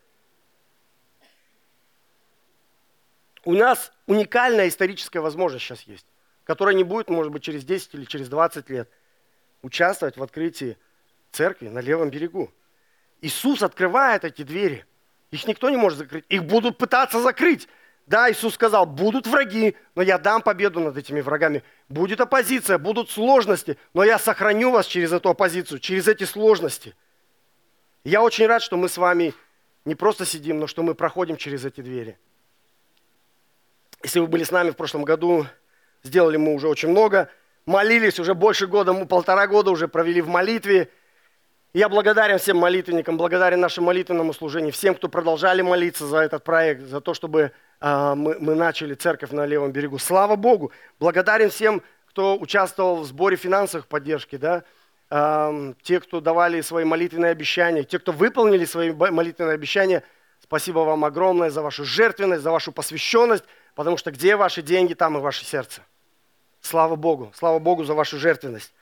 У 3.45 3.53
нас 3.53 3.91
уникальная 4.07 4.67
историческая 4.67 5.19
возможность 5.19 5.65
сейчас 5.65 5.83
есть, 5.83 6.07
которая 6.43 6.73
не 6.73 6.83
будет, 6.83 7.11
может 7.11 7.31
быть, 7.31 7.43
через 7.43 7.63
10 7.63 7.93
или 7.93 8.05
через 8.05 8.27
20 8.27 8.71
лет 8.71 8.89
участвовать 9.61 10.17
в 10.17 10.23
открытии 10.23 10.79
церкви 11.31 11.67
на 11.67 11.77
левом 11.77 12.09
берегу. 12.09 12.51
Иисус 13.21 13.61
открывает 13.61 14.23
эти 14.23 14.41
двери. 14.41 14.83
Их 15.29 15.45
никто 15.45 15.69
не 15.69 15.77
может 15.77 15.99
закрыть. 15.99 16.25
Их 16.27 16.43
будут 16.43 16.79
пытаться 16.79 17.21
закрыть. 17.21 17.67
Да, 18.09 18.31
Иисус 18.31 18.55
сказал, 18.55 18.87
будут 18.87 19.27
враги, 19.27 19.75
но 19.93 20.01
я 20.01 20.17
дам 20.17 20.41
победу 20.41 20.79
над 20.79 20.97
этими 20.97 21.21
врагами. 21.21 21.63
Будет 21.89 22.19
оппозиция, 22.19 22.79
будут 22.79 23.11
сложности, 23.11 23.77
но 23.93 24.03
я 24.03 24.17
сохраню 24.17 24.71
вас 24.71 24.87
через 24.87 25.13
эту 25.13 25.29
оппозицию, 25.29 25.77
через 25.77 26.07
эти 26.07 26.23
сложности. 26.23 26.95
Я 28.03 28.23
очень 28.23 28.47
рад, 28.47 28.63
что 28.63 28.77
мы 28.77 28.89
с 28.89 28.97
вами 28.97 29.35
не 29.85 29.93
просто 29.93 30.25
сидим, 30.25 30.59
но 30.59 30.65
что 30.65 30.81
мы 30.81 30.95
проходим 30.95 31.37
через 31.37 31.65
эти 31.65 31.81
двери. 31.81 32.17
Если 34.01 34.19
вы 34.19 34.25
были 34.25 34.43
с 34.43 34.49
нами 34.49 34.71
в 34.71 34.75
прошлом 34.75 35.03
году, 35.03 35.45
сделали 36.01 36.37
мы 36.37 36.55
уже 36.55 36.67
очень 36.67 36.89
много, 36.89 37.29
молились 37.67 38.19
уже 38.19 38.33
больше 38.33 38.65
года, 38.65 38.91
мы 38.91 39.05
полтора 39.05 39.45
года 39.45 39.69
уже 39.69 39.87
провели 39.87 40.21
в 40.21 40.27
молитве, 40.27 40.89
я 41.73 41.87
благодарен 41.87 42.39
всем 42.39 42.57
молитвенникам, 42.57 43.17
благодарен 43.17 43.59
нашему 43.59 43.87
молитвенному 43.87 44.33
служению, 44.33 44.71
всем, 44.71 44.95
кто 44.95 45.07
продолжали 45.07 45.61
молиться 45.61 46.07
за 46.07 46.17
этот 46.17 46.43
проект, 46.43 46.81
за 46.81 46.99
то, 46.99 47.13
чтобы 47.13 47.51
э, 47.79 48.13
мы, 48.15 48.37
мы 48.39 48.55
начали 48.55 48.95
церковь 48.95 49.31
на 49.31 49.45
левом 49.45 49.71
берегу. 49.71 49.99
Слава 49.99 50.35
Богу! 50.35 50.71
Благодарен 50.99 51.51
всем, 51.51 51.83
кто 52.07 52.37
участвовал 52.39 53.01
в 53.01 53.05
сборе 53.05 53.37
финансовых 53.37 53.85
поддержки, 53.85 54.35
да? 54.37 54.63
э, 55.11 55.73
те, 55.83 55.99
кто 55.99 56.21
давали 56.21 56.61
свои 56.61 56.85
молитвенные 56.85 57.31
обещания, 57.31 57.83
те, 57.83 57.99
кто 57.99 58.11
выполнили 58.11 58.65
свои 58.65 58.91
молитвенные 58.91 59.53
обещания. 59.53 60.03
Спасибо 60.41 60.79
вам 60.79 61.05
огромное 61.05 61.51
за 61.51 61.61
вашу 61.61 61.85
жертвенность, 61.85 62.41
за 62.41 62.49
вашу 62.49 62.71
посвященность, 62.71 63.43
потому 63.75 63.97
что 63.97 64.09
где 64.09 64.35
ваши 64.35 64.63
деньги, 64.63 64.95
там 64.95 65.17
и 65.17 65.21
ваше 65.21 65.45
сердце. 65.45 65.81
Слава 66.61 66.95
Богу! 66.95 67.31
Слава 67.35 67.59
Богу 67.59 67.83
за 67.83 67.93
вашу 67.93 68.17
жертвенность 68.17 68.73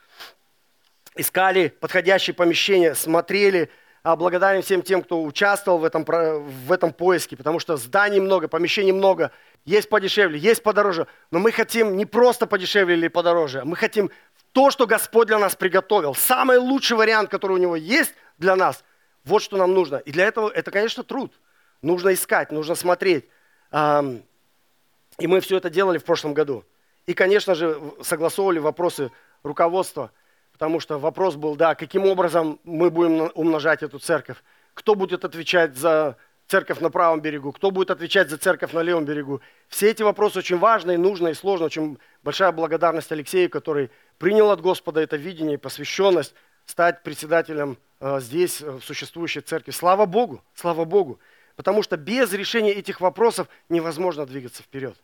искали 1.18 1.68
подходящее 1.68 2.34
помещение, 2.34 2.94
смотрели. 2.94 3.70
А 4.04 4.16
благодарен 4.16 4.62
всем 4.62 4.80
тем, 4.80 5.02
кто 5.02 5.22
участвовал 5.22 5.78
в 5.78 5.84
этом, 5.84 6.04
в 6.04 6.72
этом 6.72 6.92
поиске, 6.92 7.36
потому 7.36 7.58
что 7.58 7.76
зданий 7.76 8.20
много, 8.20 8.48
помещений 8.48 8.92
много, 8.92 9.32
есть 9.64 9.88
подешевле, 9.88 10.38
есть 10.38 10.62
подороже. 10.62 11.08
Но 11.30 11.40
мы 11.40 11.52
хотим 11.52 11.96
не 11.96 12.06
просто 12.06 12.46
подешевле 12.46 12.94
или 12.94 13.08
подороже, 13.08 13.64
мы 13.64 13.76
хотим 13.76 14.10
то, 14.52 14.70
что 14.70 14.86
Господь 14.86 15.26
для 15.26 15.38
нас 15.38 15.56
приготовил. 15.56 16.14
Самый 16.14 16.58
лучший 16.58 16.96
вариант, 16.96 17.28
который 17.28 17.52
у 17.52 17.58
Него 17.58 17.76
есть 17.76 18.14
для 18.38 18.56
нас, 18.56 18.82
вот 19.24 19.42
что 19.42 19.56
нам 19.56 19.74
нужно. 19.74 19.96
И 19.96 20.12
для 20.12 20.26
этого 20.26 20.48
это, 20.48 20.70
конечно, 20.70 21.02
труд. 21.02 21.34
Нужно 21.82 22.14
искать, 22.14 22.50
нужно 22.50 22.76
смотреть. 22.76 23.26
И 23.74 25.26
мы 25.26 25.40
все 25.40 25.56
это 25.58 25.68
делали 25.68 25.98
в 25.98 26.04
прошлом 26.04 26.32
году. 26.32 26.64
И, 27.06 27.14
конечно 27.14 27.54
же, 27.54 27.78
согласовывали 28.02 28.60
вопросы 28.60 29.10
руководства– 29.42 30.12
потому 30.58 30.80
что 30.80 30.98
вопрос 30.98 31.36
был, 31.36 31.54
да, 31.54 31.76
каким 31.76 32.04
образом 32.04 32.58
мы 32.64 32.90
будем 32.90 33.30
умножать 33.34 33.84
эту 33.84 34.00
церковь, 34.00 34.38
кто 34.74 34.96
будет 34.96 35.24
отвечать 35.24 35.76
за 35.76 36.16
церковь 36.48 36.80
на 36.80 36.90
правом 36.90 37.20
берегу, 37.20 37.52
кто 37.52 37.70
будет 37.70 37.92
отвечать 37.92 38.28
за 38.28 38.38
церковь 38.38 38.72
на 38.72 38.82
левом 38.82 39.04
берегу. 39.04 39.40
Все 39.68 39.88
эти 39.88 40.02
вопросы 40.02 40.40
очень 40.40 40.58
важны, 40.58 40.98
нужны 40.98 41.30
и 41.30 41.34
сложны. 41.34 41.66
Очень 41.66 41.98
большая 42.24 42.50
благодарность 42.50 43.12
Алексею, 43.12 43.48
который 43.50 43.90
принял 44.18 44.50
от 44.50 44.60
Господа 44.60 45.00
это 45.00 45.16
видение 45.16 45.54
и 45.54 45.58
посвященность 45.58 46.34
стать 46.66 47.04
председателем 47.04 47.78
э, 48.00 48.18
здесь, 48.18 48.60
э, 48.60 48.68
в 48.68 48.82
существующей 48.82 49.42
церкви. 49.42 49.70
Слава 49.70 50.06
Богу, 50.06 50.42
слава 50.54 50.84
Богу. 50.84 51.20
Потому 51.54 51.84
что 51.84 51.96
без 51.96 52.32
решения 52.32 52.72
этих 52.72 53.00
вопросов 53.00 53.46
невозможно 53.68 54.26
двигаться 54.26 54.64
вперед. 54.64 54.96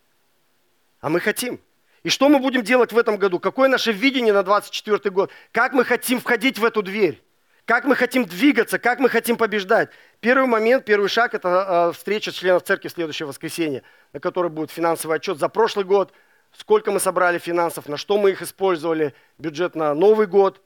А 1.01 1.11
мы 1.11 1.21
хотим. 1.21 1.61
И 2.05 2.11
что 2.11 2.29
мы 2.29 2.39
будем 2.39 2.63
делать 2.63 2.93
в 2.93 2.99
этом 2.99 3.17
году? 3.17 3.41
Какое 3.41 3.69
наше 3.69 3.91
видение 3.91 4.35
на 4.35 4.43
24 4.43 5.11
год? 5.11 5.31
Как 5.53 5.73
мы 5.73 5.87
хотим 5.87 6.21
входить 6.21 6.59
в 6.59 6.65
эту 6.65 6.83
дверь? 6.83 7.23
Как 7.65 7.87
мы 7.87 7.97
хотим 7.97 8.27
двигаться? 8.27 8.79
Как 8.79 8.99
мы 8.99 9.09
хотим 9.09 9.39
побеждать? 9.39 9.89
Первый 10.21 10.47
момент, 10.47 10.85
первый 10.85 11.09
шаг– 11.09 11.33
это 11.35 11.89
а, 11.89 11.93
встреча 11.93 12.31
членов 12.31 12.63
церкви 12.63 12.89
в 12.89 12.93
следующее 12.93 13.27
воскресенье, 13.27 13.83
на 14.13 14.21
которой 14.21 14.51
будет 14.51 14.71
финансовый 14.71 15.17
отчет 15.17 15.39
за 15.39 15.49
прошлый 15.49 15.87
год, 15.87 16.13
сколько 16.53 16.93
мы 16.93 17.01
собрали 17.01 17.39
финансов, 17.39 17.89
на 17.89 17.97
что 17.97 18.19
мы 18.19 18.33
их 18.33 18.43
использовали, 18.43 19.15
бюджет 19.39 19.75
на 19.75 19.95
Новый 19.95 20.27
год 20.27 20.61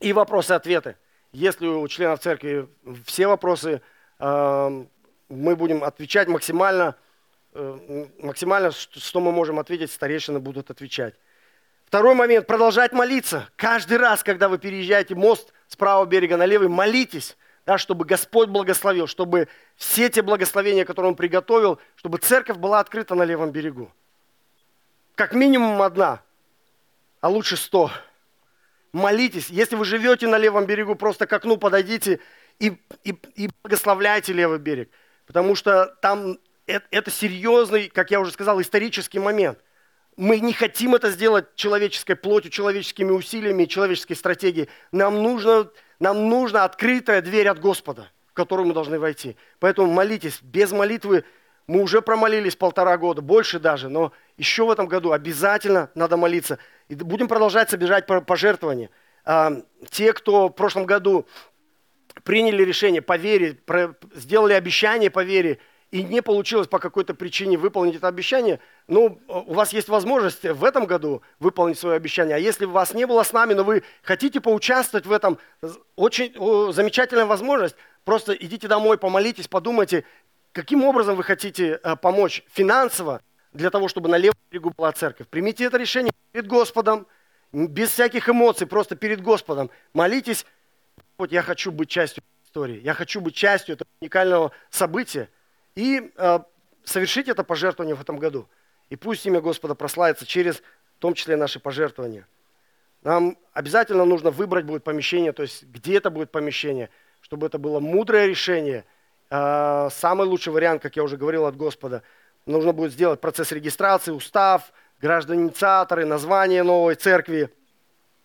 и 0.00 0.12
вопросы-ответы. 0.12 0.96
Если 1.30 1.68
у 1.68 1.86
членов 1.86 2.18
церкви 2.18 2.68
все 3.06 3.28
вопросы, 3.28 3.82
мы 4.18 4.86
будем 5.28 5.84
отвечать 5.84 6.26
максимально– 6.26 6.96
максимально, 7.52 8.70
что 8.70 9.20
мы 9.20 9.32
можем 9.32 9.58
ответить, 9.58 9.90
старейшины 9.90 10.38
будут 10.38 10.70
отвечать. 10.70 11.14
Второй 11.86 12.14
момент, 12.14 12.46
продолжать 12.46 12.92
молиться. 12.92 13.48
Каждый 13.56 13.98
раз, 13.98 14.22
когда 14.22 14.48
вы 14.48 14.58
переезжаете 14.58 15.16
мост 15.16 15.52
с 15.66 15.74
правого 15.74 16.06
берега 16.06 16.36
на 16.36 16.46
левый, 16.46 16.68
молитесь, 16.68 17.36
да, 17.66 17.78
чтобы 17.78 18.04
Господь 18.04 18.48
благословил, 18.48 19.08
чтобы 19.08 19.48
все 19.74 20.08
те 20.08 20.22
благословения, 20.22 20.84
которые 20.84 21.10
Он 21.10 21.16
приготовил, 21.16 21.80
чтобы 21.96 22.18
церковь 22.18 22.58
была 22.58 22.78
открыта 22.78 23.16
на 23.16 23.24
левом 23.24 23.50
берегу. 23.50 23.90
Как 25.16 25.34
минимум 25.34 25.82
одна, 25.82 26.22
а 27.20 27.28
лучше 27.28 27.56
сто. 27.56 27.90
Молитесь. 28.92 29.50
Если 29.50 29.76
вы 29.76 29.84
живете 29.84 30.26
на 30.26 30.38
левом 30.38 30.66
берегу, 30.66 30.94
просто 30.94 31.26
к 31.26 31.32
окну 31.32 31.56
подойдите 31.56 32.20
и, 32.58 32.78
и, 33.04 33.10
и 33.34 33.50
благословляйте 33.62 34.32
левый 34.32 34.58
берег. 34.58 34.90
Потому 35.26 35.54
что 35.54 35.86
там 36.00 36.38
это, 36.70 36.86
это 36.90 37.10
серьезный, 37.10 37.88
как 37.88 38.10
я 38.10 38.20
уже 38.20 38.32
сказал, 38.32 38.60
исторический 38.60 39.18
момент. 39.18 39.58
Мы 40.16 40.40
не 40.40 40.52
хотим 40.52 40.94
это 40.94 41.10
сделать 41.10 41.54
человеческой 41.54 42.14
плотью, 42.14 42.50
человеческими 42.50 43.10
усилиями, 43.10 43.64
человеческой 43.64 44.14
стратегией. 44.14 44.68
Нам 44.92 45.22
нужно, 45.22 45.70
нам 45.98 46.28
нужна 46.28 46.64
открытая 46.64 47.22
дверь 47.22 47.48
от 47.48 47.58
Господа, 47.58 48.10
в 48.28 48.34
которую 48.34 48.68
мы 48.68 48.74
должны 48.74 48.98
войти. 48.98 49.36
Поэтому 49.58 49.90
молитесь. 49.90 50.40
Без 50.42 50.72
молитвы 50.72 51.24
мы 51.66 51.82
уже 51.82 52.02
промолились 52.02 52.56
полтора 52.56 52.96
года, 52.98 53.22
больше 53.22 53.58
даже, 53.58 53.88
но 53.88 54.12
еще 54.36 54.66
в 54.66 54.70
этом 54.70 54.86
году 54.86 55.12
обязательно 55.12 55.90
надо 55.94 56.16
молиться. 56.16 56.58
И 56.88 56.94
будем 56.94 57.28
продолжать 57.28 57.70
собирать 57.70 58.06
пожертвования. 58.06 58.90
А, 59.24 59.62
те, 59.90 60.12
кто 60.12 60.48
в 60.48 60.52
прошлом 60.52 60.84
году 60.84 61.26
приняли 62.24 62.64
решение 62.64 63.02
по 63.02 63.16
вере, 63.16 63.58
сделали 64.14 64.52
обещание 64.52 65.10
по 65.10 65.22
вере, 65.22 65.58
и 65.90 66.04
не 66.04 66.22
получилось 66.22 66.68
по 66.68 66.78
какой-то 66.78 67.14
причине 67.14 67.56
выполнить 67.58 67.96
это 67.96 68.06
обещание, 68.06 68.60
ну, 68.86 69.20
у 69.26 69.54
вас 69.54 69.72
есть 69.72 69.88
возможность 69.88 70.44
в 70.44 70.64
этом 70.64 70.86
году 70.86 71.22
выполнить 71.40 71.78
свое 71.78 71.96
обещание. 71.96 72.36
А 72.36 72.38
если 72.38 72.64
вас 72.64 72.94
не 72.94 73.06
было 73.06 73.24
с 73.24 73.32
нами, 73.32 73.54
но 73.54 73.64
вы 73.64 73.82
хотите 74.02 74.40
поучаствовать 74.40 75.06
в 75.06 75.12
этом, 75.12 75.38
очень 75.96 76.32
замечательная 76.72 77.26
возможность. 77.26 77.74
Просто 78.04 78.34
идите 78.34 78.68
домой, 78.68 78.98
помолитесь, 78.98 79.48
подумайте, 79.48 80.04
каким 80.52 80.84
образом 80.84 81.16
вы 81.16 81.24
хотите 81.24 81.80
э, 81.82 81.96
помочь 81.96 82.44
финансово 82.52 83.20
для 83.52 83.70
того, 83.70 83.88
чтобы 83.88 84.08
на 84.08 84.16
левом 84.16 84.38
берегу 84.50 84.72
была 84.76 84.92
церковь. 84.92 85.26
Примите 85.26 85.64
это 85.64 85.76
решение 85.76 86.12
перед 86.30 86.46
Господом, 86.46 87.08
без 87.52 87.90
всяких 87.90 88.28
эмоций, 88.28 88.68
просто 88.68 88.94
перед 88.94 89.20
Господом. 89.20 89.70
Молитесь, 89.92 90.46
вот 91.18 91.32
я 91.32 91.42
хочу 91.42 91.72
быть 91.72 91.90
частью 91.90 92.22
истории, 92.44 92.80
я 92.80 92.94
хочу 92.94 93.20
быть 93.20 93.34
частью 93.34 93.74
этого 93.74 93.88
уникального 94.00 94.52
события– 94.70 95.28
и 95.74 96.12
э, 96.16 96.38
совершить 96.84 97.28
это 97.28 97.44
пожертвование 97.44 97.94
в 97.94 98.00
этом 98.00 98.18
году. 98.18 98.48
И 98.88 98.96
пусть 98.96 99.24
имя 99.26 99.40
Господа 99.40 99.74
прославится 99.74 100.26
через, 100.26 100.56
в 100.56 101.00
том 101.00 101.14
числе, 101.14 101.36
наши 101.36 101.60
пожертвования. 101.60 102.26
Нам 103.02 103.38
обязательно 103.52 104.04
нужно 104.04 104.30
выбрать 104.30 104.66
будет 104.66 104.84
помещение, 104.84 105.32
то 105.32 105.42
есть 105.42 105.64
где 105.64 105.96
это 105.96 106.10
будет 106.10 106.30
помещение, 106.30 106.90
чтобы 107.20 107.46
это 107.46 107.58
было 107.58 107.80
мудрое 107.80 108.26
решение, 108.26 108.84
э, 109.30 109.88
самый 109.90 110.26
лучший 110.26 110.52
вариант, 110.52 110.82
как 110.82 110.96
я 110.96 111.02
уже 111.02 111.16
говорил, 111.16 111.46
от 111.46 111.56
Господа. 111.56 112.02
нужно 112.46 112.72
будет 112.72 112.92
сделать 112.92 113.20
процесс 113.20 113.52
регистрации, 113.52 114.12
устав, 114.12 114.72
граждане-инициаторы, 115.00 116.04
название 116.04 116.62
новой 116.62 116.94
церкви, 116.94 117.50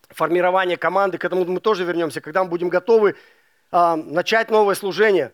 формирование 0.09 0.77
команды. 0.77 1.17
К 1.17 1.25
этому 1.25 1.45
мы 1.45 1.59
тоже 1.59 1.83
вернемся, 1.83 2.21
когда 2.21 2.43
мы 2.43 2.49
будем 2.49 2.69
готовы 2.69 3.15
а, 3.71 3.95
начать 3.95 4.49
новое 4.49 4.75
служение. 4.75 5.31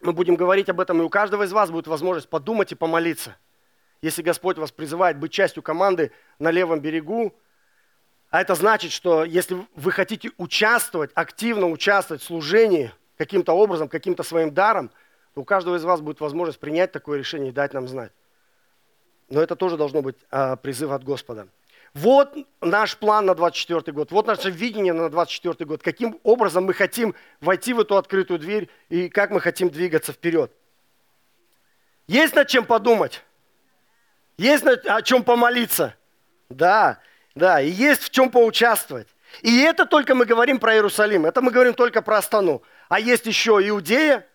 Мы 0.00 0.12
будем 0.12 0.36
говорить 0.36 0.68
об 0.68 0.80
этом, 0.80 1.00
и 1.00 1.04
у 1.04 1.10
каждого 1.10 1.42
из 1.42 1.52
вас 1.52 1.70
будет 1.70 1.86
возможность 1.86 2.28
подумать 2.28 2.72
и 2.72 2.74
помолиться. 2.74 3.36
Если 4.02 4.22
Господь 4.22 4.56
вас 4.56 4.72
призывает 4.72 5.18
быть 5.18 5.32
частью 5.32 5.62
команды 5.62 6.10
на 6.38 6.50
левом 6.50 6.80
берегу, 6.80 7.34
а 8.30 8.40
это 8.40 8.54
значит, 8.54 8.92
что 8.92 9.24
если 9.24 9.66
вы 9.74 9.92
хотите 9.92 10.30
участвовать, 10.38 11.10
активно 11.14 11.68
участвовать 11.68 12.22
в 12.22 12.26
служении 12.26 12.92
каким-то 13.18 13.52
образом, 13.52 13.88
каким-то 13.88 14.22
своим 14.22 14.54
даром, 14.54 14.90
то 15.34 15.42
у 15.42 15.44
каждого 15.44 15.76
из 15.76 15.84
вас 15.84 16.00
будет 16.00 16.20
возможность 16.20 16.58
принять 16.58 16.92
такое 16.92 17.18
решение 17.18 17.50
и 17.50 17.52
дать 17.52 17.74
нам 17.74 17.86
знать. 17.86 18.12
Но 19.28 19.42
это 19.42 19.56
тоже 19.56 19.76
должно 19.76 20.00
быть 20.00 20.16
а, 20.30 20.56
призыв 20.56 20.90
от 20.90 21.04
Господа. 21.04 21.48
Вот 21.94 22.36
наш 22.60 22.96
план 22.96 23.26
на 23.26 23.34
24 23.34 23.92
год, 23.92 24.12
вот 24.12 24.26
наше 24.26 24.50
видение 24.50 24.92
на 24.92 25.10
24 25.10 25.66
год, 25.66 25.82
каким 25.82 26.20
образом 26.22 26.64
мы 26.64 26.74
хотим 26.74 27.16
войти 27.40 27.72
в 27.72 27.80
эту 27.80 27.96
открытую 27.96 28.38
дверь 28.38 28.68
и 28.88 29.08
как 29.08 29.30
мы 29.30 29.40
хотим 29.40 29.70
двигаться 29.70 30.12
вперед. 30.12 30.52
Есть 32.06 32.34
над 32.36 32.48
чем 32.48 32.64
подумать? 32.64 33.22
Есть 34.36 34.64
над, 34.64 34.86
о 34.86 35.02
чем 35.02 35.24
помолиться? 35.24 35.96
Да, 36.48 37.00
да, 37.34 37.60
и 37.60 37.68
есть 37.68 38.02
в 38.02 38.10
чем 38.10 38.30
поучаствовать. 38.30 39.08
И 39.42 39.60
это 39.60 39.84
только 39.84 40.14
мы 40.14 40.26
говорим 40.26 40.58
про 40.60 40.74
Иерусалим, 40.74 41.26
это 41.26 41.42
мы 41.42 41.50
говорим 41.50 41.74
только 41.74 42.02
про 42.02 42.18
Астану. 42.18 42.62
А 42.88 43.00
есть 43.00 43.26
еще 43.26 43.60
Иудея. 43.62 44.26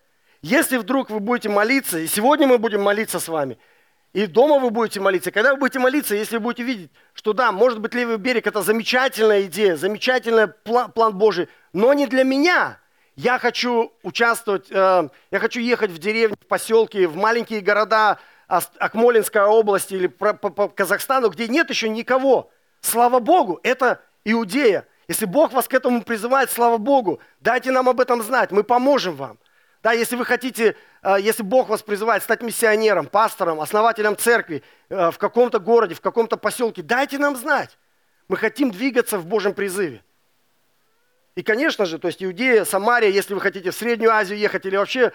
Если 0.42 0.76
вдруг 0.76 1.08
вы 1.10 1.20
будете 1.20 1.48
молиться, 1.48 1.98
и 1.98 2.06
сегодня 2.06 2.46
мы 2.46 2.58
будем 2.58 2.82
молиться 2.82 3.18
с 3.18 3.28
вами– 3.28 3.58
и 4.16 4.26
дома 4.26 4.58
вы 4.58 4.70
будете 4.70 4.98
молиться. 4.98 5.30
Когда 5.30 5.52
вы 5.52 5.58
будете 5.58 5.78
молиться, 5.78 6.14
если 6.14 6.38
вы 6.38 6.44
будете 6.44 6.62
видеть, 6.62 6.90
что 7.12 7.34
да, 7.34 7.52
может 7.52 7.80
быть, 7.80 7.92
левый 7.92 8.16
берег– 8.16 8.46
это 8.46 8.62
замечательная 8.62 9.42
идея, 9.42 9.76
замечательный 9.76 10.48
план, 10.48 11.18
Божий, 11.18 11.50
но 11.74 11.92
не 11.92 12.06
для 12.06 12.24
меня. 12.24 12.80
Я 13.14 13.38
хочу 13.38 13.92
участвовать, 14.02 14.68
э, 14.70 15.08
я 15.30 15.38
хочу 15.38 15.60
ехать 15.60 15.90
в 15.90 15.98
деревни, 15.98 16.34
в 16.34 16.46
поселки, 16.46 17.04
в 17.04 17.14
маленькие 17.14 17.60
города 17.60 18.18
Акмолинской 18.48 19.42
области 19.42 19.92
или 19.92 20.06
по, 20.06 20.32
по, 20.32 20.48
по 20.48 20.68
Казахстану, 20.68 21.28
где 21.28 21.46
нет 21.46 21.68
еще 21.68 21.90
никого. 21.90 22.50
Слава 22.80 23.18
Богу, 23.18 23.60
это 23.62 24.00
Иудея. 24.24 24.86
Если 25.08 25.26
Бог 25.26 25.52
вас 25.52 25.68
к 25.68 25.74
этому 25.74 26.02
призывает, 26.02 26.50
слава 26.50 26.78
Богу, 26.78 27.20
дайте 27.40 27.70
нам 27.70 27.86
об 27.86 28.00
этом 28.00 28.22
знать, 28.22 28.50
мы 28.50 28.64
поможем 28.64 29.14
вам. 29.14 29.38
Да, 29.86 29.92
если 29.92 30.16
вы 30.16 30.24
хотите, 30.24 30.74
э, 31.04 31.16
если 31.20 31.44
Бог 31.44 31.68
вас 31.68 31.80
призывает 31.80 32.24
стать 32.24 32.42
миссионером, 32.42 33.06
пастором, 33.06 33.60
основателем 33.60 34.16
церкви 34.16 34.64
э, 34.88 35.12
в 35.12 35.16
каком-то 35.16 35.60
городе, 35.60 35.94
в 35.94 36.00
каком-то 36.00 36.36
поселке, 36.36 36.82
дайте 36.82 37.18
нам 37.18 37.36
знать. 37.36 37.78
Мы 38.26 38.36
хотим 38.36 38.72
двигаться 38.72 39.16
в 39.16 39.26
Божьем 39.26 39.54
призыве. 39.54 40.02
И, 41.36 41.44
конечно 41.44 41.86
же, 41.86 42.00
то 42.00 42.08
есть 42.08 42.20
Иудея, 42.20 42.64
Самария, 42.64 43.10
если 43.10 43.32
вы 43.32 43.40
хотите 43.40 43.70
в 43.70 43.76
Среднюю 43.76 44.10
Азию 44.10 44.40
ехать 44.40 44.66
или 44.66 44.74
вообще 44.74 45.12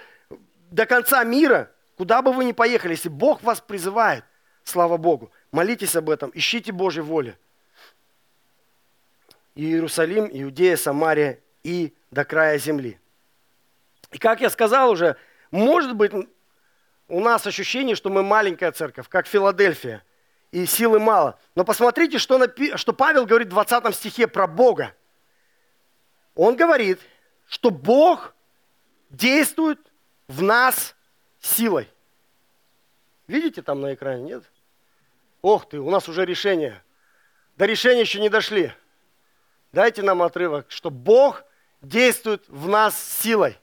до 0.69 0.85
конца 0.85 1.21
мира, 1.25 1.69
куда 1.97 2.21
бы 2.21 2.31
вы 2.31 2.45
ни 2.45 2.53
поехали, 2.53 2.93
если 2.93 3.09
Бог 3.09 3.43
вас 3.43 3.59
призывает, 3.59 4.23
слава 4.63 4.95
Богу, 4.95 5.33
молитесь 5.51 5.97
об 5.97 6.09
этом, 6.09 6.31
ищите 6.33 6.71
Божьей 6.71 7.03
воли. 7.03 7.37
Иерусалим, 9.53 10.29
Иудея, 10.31 10.77
Самария 10.77 11.41
и 11.61 11.93
до 12.09 12.23
края 12.23 12.57
земли. 12.57 13.00
И 14.11 14.17
как 14.17 14.41
я 14.41 14.49
сказал 14.49 14.91
уже, 14.91 15.15
может 15.51 15.95
быть, 15.95 16.11
у 17.07 17.19
нас 17.19 17.45
ощущение, 17.45 17.95
что 17.95 18.09
мы 18.09 18.23
маленькая 18.23 18.71
церковь, 18.71 19.07
как 19.09 19.27
Филадельфия, 19.27 20.03
и 20.51 20.65
силы 20.65 20.99
мало. 20.99 21.39
Но 21.55 21.63
посмотрите, 21.63 22.17
что, 22.17 22.37
напи- 22.37 22.75
что 22.77 22.93
Павел 22.93 23.25
говорит 23.25 23.47
в 23.47 23.51
20 23.51 23.95
стихе 23.95 24.27
про 24.27 24.47
Бога. 24.47 24.93
Он 26.35 26.55
говорит, 26.55 26.99
что 27.47 27.71
Бог 27.71 28.33
действует 29.09 29.79
в 30.27 30.41
нас 30.41 30.95
силой. 31.39 31.89
Видите 33.27 33.61
там 33.61 33.81
на 33.81 33.93
экране, 33.93 34.23
нет? 34.23 34.43
Ох 35.41 35.67
ты, 35.67 35.79
у 35.79 35.89
нас 35.89 36.07
уже 36.09 36.25
решение. 36.25 36.83
До 37.57 37.65
решения 37.65 38.01
еще 38.01 38.19
не 38.19 38.29
дошли. 38.29 38.73
Дайте 39.71 40.01
нам 40.01 40.21
отрывок, 40.21 40.69
что 40.69 40.89
Бог 40.89 41.43
действует 41.81 42.43
в 42.47 42.67
нас 42.67 43.01
силой. 43.21 43.57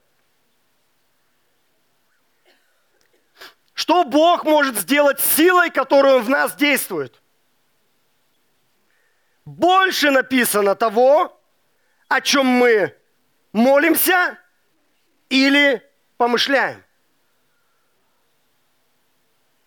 Что 3.79 4.03
Бог 4.03 4.43
может 4.43 4.77
сделать 4.77 5.21
силой, 5.21 5.71
которую 5.71 6.21
в 6.21 6.29
нас 6.29 6.57
действует? 6.57 7.23
Больше 9.45 10.11
написано 10.11 10.75
того, 10.75 11.41
о 12.09 12.21
чем 12.21 12.45
мы 12.45 12.97
молимся 13.53 14.37
или 15.29 15.81
помышляем. 16.17 16.83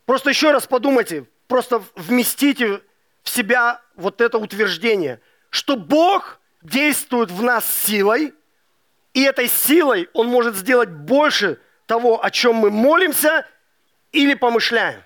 Просто 0.06 0.32
еще 0.32 0.52
раз 0.52 0.68
подумайте, 0.68 1.30
просто 1.48 1.82
вместите 1.96 2.82
в 3.24 3.30
себя 3.30 3.82
вот 3.96 4.20
это 4.20 4.40
утверждение, 4.40 5.22
что 5.50 5.78
Бог 5.78 6.42
действует 6.62 7.32
в 7.32 7.42
нас 7.42 7.66
силой, 7.66 8.34
и 9.14 9.24
этой 9.24 9.48
силой 9.48 10.10
Он 10.12 10.28
может 10.28 10.58
сделать 10.58 10.90
больше 10.90 11.62
того, 11.86 12.22
о 12.22 12.30
чем 12.30 12.58
мы 12.58 12.72
молимся 12.72 13.48
или 14.12 14.34
помышляем. 14.34 15.04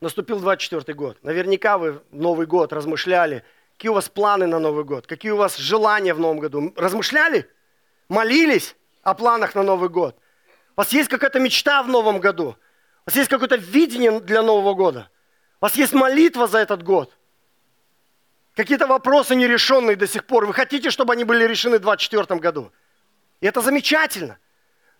Наступил 0.00 0.38
24 0.38 0.94
год. 0.94 1.18
Наверняка 1.22 1.76
вы 1.76 2.00
Новый 2.10 2.46
год 2.46 2.72
размышляли, 2.72 3.44
какие 3.76 3.90
у 3.90 3.94
вас 3.94 4.08
планы 4.08 4.46
на 4.46 4.58
Новый 4.58 4.84
год, 4.84 5.06
какие 5.06 5.32
у 5.32 5.36
вас 5.36 5.56
желания 5.56 6.14
в 6.14 6.20
Новом 6.20 6.38
году. 6.38 6.72
Размышляли? 6.76 7.50
Молились 8.08 8.76
о 9.02 9.14
планах 9.14 9.54
на 9.54 9.62
Новый 9.62 9.88
год? 9.88 10.16
У 10.76 10.80
вас 10.80 10.92
есть 10.92 11.08
какая-то 11.08 11.40
мечта 11.40 11.82
в 11.82 11.88
Новом 11.88 12.20
году? 12.20 12.50
У 12.50 13.10
вас 13.10 13.16
есть 13.16 13.28
какое-то 13.28 13.56
видение 13.56 14.20
для 14.20 14.42
Нового 14.42 14.74
года? 14.74 15.10
У 15.60 15.64
вас 15.64 15.74
есть 15.74 15.92
молитва 15.92 16.46
за 16.46 16.58
этот 16.58 16.84
год? 16.84 17.12
Какие-то 18.54 18.86
вопросы 18.86 19.34
нерешенные 19.34 19.96
до 19.96 20.06
сих 20.06 20.24
пор. 20.26 20.46
Вы 20.46 20.54
хотите, 20.54 20.90
чтобы 20.90 21.12
они 21.12 21.24
были 21.24 21.44
решены 21.44 21.78
в 21.78 21.82
2024 21.82 22.40
году? 22.40 22.72
И 23.40 23.46
это 23.46 23.60
замечательно– 23.60 24.38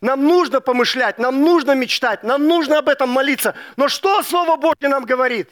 нам 0.01 0.25
нужно 0.25 0.61
помышлять, 0.61 1.19
нам 1.19 1.43
нужно 1.43 1.75
мечтать, 1.75 2.23
нам 2.23 2.47
нужно 2.47 2.79
об 2.79 2.89
этом 2.89 3.09
молиться. 3.11 3.55
Но 3.77 3.89
что 3.89 4.23
Слово 4.23 4.57
Божье 4.57 4.89
нам 4.89 5.05
говорит? 5.05 5.51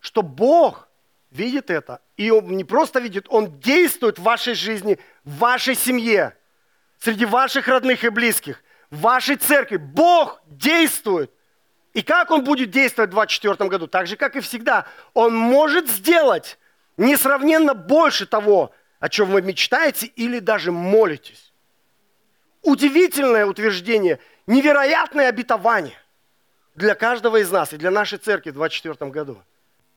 Что 0.00 0.22
Бог 0.22 0.88
видит 1.30 1.70
это. 1.70 2.02
И 2.18 2.30
Он 2.30 2.48
не 2.48 2.64
просто 2.64 3.00
видит, 3.00 3.26
Он 3.30 3.58
действует 3.60 4.18
в 4.18 4.22
вашей 4.22 4.54
жизни, 4.54 4.98
в 5.24 5.38
вашей 5.38 5.74
семье, 5.74 6.36
среди 6.98 7.24
ваших 7.24 7.66
родных 7.66 8.04
и 8.04 8.10
близких, 8.10 8.62
в 8.90 9.00
вашей 9.00 9.36
церкви. 9.36 9.78
Бог 9.78 10.42
действует. 10.46 11.32
И 11.94 12.02
как 12.02 12.30
Он 12.30 12.44
будет 12.44 12.70
действовать 12.70 13.10
в 13.10 13.14
2024 13.14 13.70
году? 13.70 13.86
Так 13.86 14.06
же, 14.06 14.16
как 14.16 14.36
и 14.36 14.40
всегда. 14.40 14.86
Он 15.14 15.34
может 15.34 15.88
сделать 15.88 16.58
несравненно 16.98 17.72
больше 17.72 18.26
того, 18.26 18.72
о 19.00 19.08
чем 19.08 19.30
вы 19.30 19.40
мечтаете 19.40 20.06
или 20.06 20.40
даже 20.40 20.72
молитесь 20.72 21.51
удивительное 22.62 23.46
утверждение, 23.46 24.18
невероятное 24.46 25.28
обетование 25.28 25.98
для 26.74 26.94
каждого 26.94 27.36
из 27.36 27.50
нас 27.50 27.72
и 27.72 27.76
для 27.76 27.90
нашей 27.90 28.18
церкви 28.18 28.50
в 28.50 28.54
2024 28.54 29.10
году. 29.10 29.42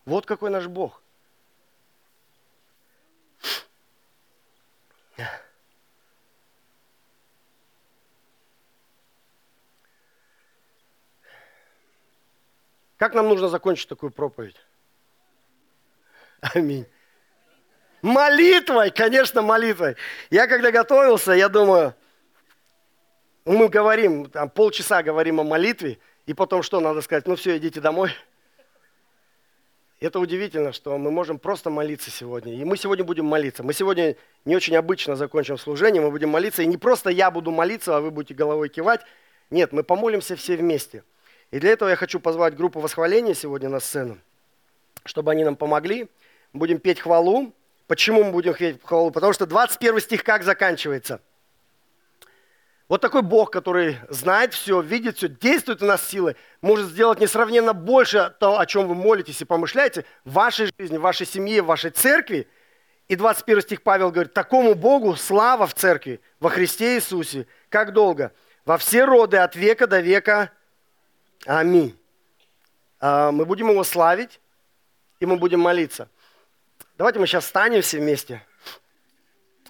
Вот 0.05 0.25
какой 0.25 0.49
наш 0.49 0.67
Бог. 0.67 1.01
Как 12.97 13.13
нам 13.13 13.27
нужно 13.27 13.49
закончить 13.49 13.89
такую 13.89 14.11
проповедь? 14.11 14.55
Аминь. 16.41 16.85
Молитвой, 18.01 18.91
конечно, 18.91 19.41
молитвой. 19.41 19.95
Я 20.29 20.47
когда 20.47 20.71
готовился, 20.71 21.33
я 21.33 21.49
думаю, 21.49 21.95
мы 23.53 23.69
говорим, 23.69 24.25
там 24.25 24.49
полчаса 24.49 25.03
говорим 25.03 25.39
о 25.39 25.43
молитве, 25.43 25.99
и 26.25 26.33
потом 26.33 26.63
что 26.63 26.79
надо 26.79 27.01
сказать? 27.01 27.27
Ну 27.27 27.35
все, 27.35 27.57
идите 27.57 27.79
домой. 27.79 28.11
Это 29.99 30.19
удивительно, 30.19 30.73
что 30.73 30.97
мы 30.97 31.11
можем 31.11 31.37
просто 31.37 31.69
молиться 31.69 32.09
сегодня. 32.09 32.55
И 32.55 32.63
мы 32.65 32.75
сегодня 32.75 33.05
будем 33.05 33.25
молиться. 33.25 33.63
Мы 33.63 33.73
сегодня 33.73 34.15
не 34.43 34.55
очень 34.55 34.75
обычно 34.75 35.15
закончим 35.15 35.57
служение, 35.59 36.01
мы 36.01 36.09
будем 36.09 36.29
молиться. 36.29 36.63
И 36.63 36.65
не 36.65 36.77
просто 36.77 37.11
я 37.11 37.29
буду 37.29 37.51
молиться, 37.51 37.95
а 37.95 38.01
вы 38.01 38.09
будете 38.09 38.33
головой 38.33 38.69
кивать. 38.69 39.01
Нет, 39.51 39.71
мы 39.71 39.83
помолимся 39.83 40.35
все 40.35 40.57
вместе. 40.57 41.03
И 41.51 41.59
для 41.59 41.69
этого 41.69 41.89
я 41.89 41.95
хочу 41.95 42.19
позвать 42.19 42.55
группу 42.55 42.79
восхваления 42.79 43.35
сегодня 43.35 43.69
на 43.69 43.79
сцену, 43.79 44.17
чтобы 45.05 45.31
они 45.31 45.43
нам 45.43 45.55
помогли. 45.55 46.09
Будем 46.51 46.79
петь 46.79 46.99
хвалу. 46.99 47.53
Почему 47.85 48.23
мы 48.23 48.31
будем 48.31 48.55
петь 48.55 48.81
хвалу? 48.83 49.11
Потому 49.11 49.33
что 49.33 49.45
21 49.45 49.99
стих 49.99 50.23
как 50.23 50.41
заканчивается– 50.41 51.21
Вот 52.87 53.01
такой 53.01 53.23
Бог, 53.23 53.49
который 53.49 53.97
знает 54.09 54.53
все, 54.53 54.79
видит 54.79 55.17
все, 55.17 55.27
действует 55.27 55.81
у 55.81 55.85
нас 55.85 56.07
силой, 56.07 56.35
может 56.61 56.87
сделать 56.87 57.19
несравненно 57.19 57.73
больше 57.73 58.35
того, 58.39 58.59
о 58.59 58.65
чем 58.67 58.87
вы 58.87 58.93
молитесь 58.93 59.41
и 59.41 59.45
помышляете 59.45 60.05
в 60.23 60.33
вашей 60.33 60.69
жизни, 60.77 60.97
в 60.97 61.01
вашей 61.01 61.25
семье, 61.25 61.63
в 61.63 61.65
вашей 61.65 61.89
церкви. 61.89 62.47
И 63.07 63.15
21 63.15 63.61
стих 63.61 63.81
Павел 63.81 64.11
говорит, 64.11 64.33
такому 64.33 64.75
Богу 64.75 65.15
слава 65.15 65.65
в 65.65 65.73
церкви, 65.73 66.21
во 66.39 66.49
Христе 66.49 66.95
Иисусе. 66.95 67.47
Как 67.69 67.91
долго? 67.91 68.31
Во 68.65 68.77
все 68.77 69.05
роды, 69.05 69.37
от 69.37 69.55
века 69.55 69.87
до 69.87 69.99
века. 69.99 70.51
Аминь. 71.47 71.97
А, 72.99 73.31
мы 73.31 73.45
будем 73.45 73.69
его 73.69 73.83
славить, 73.83 74.39
и 75.19 75.25
мы 75.25 75.37
будем 75.37 75.59
молиться. 75.59 76.07
Давайте 76.99 77.19
мы 77.19 77.25
сейчас 77.25 77.45
встанем 77.45 77.81
все 77.81 77.97
вместе. 77.99 78.45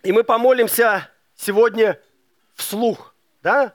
И 0.03 0.11
мы 0.11 0.23
помолимся 0.23 1.09
сегодня 1.35 1.99
вслух, 2.55 3.13
да? 3.43 3.73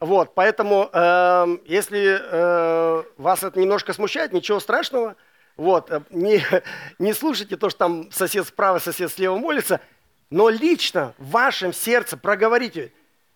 Вот, 0.00 0.34
поэтому, 0.34 0.90
э, 0.92 1.58
если 1.64 2.18
э, 2.20 3.04
вас 3.18 3.44
это 3.44 3.60
немножко 3.60 3.92
смущает, 3.92 4.32
ничего 4.32 4.58
страшного. 4.58 5.14
Вот, 5.56 5.92
э, 5.92 6.00
не, 6.10 6.44
не 6.98 7.12
слушайте 7.12 7.56
то, 7.56 7.70
что 7.70 7.78
там 7.78 8.10
сосед 8.10 8.46
справа, 8.48 8.80
сосед 8.80 9.12
слева 9.12 9.36
молится, 9.36 9.80
но 10.28 10.48
лично 10.48 11.14
в 11.18 11.30
вашем 11.30 11.72
сердце 11.72 12.16
проговорите, 12.16 12.92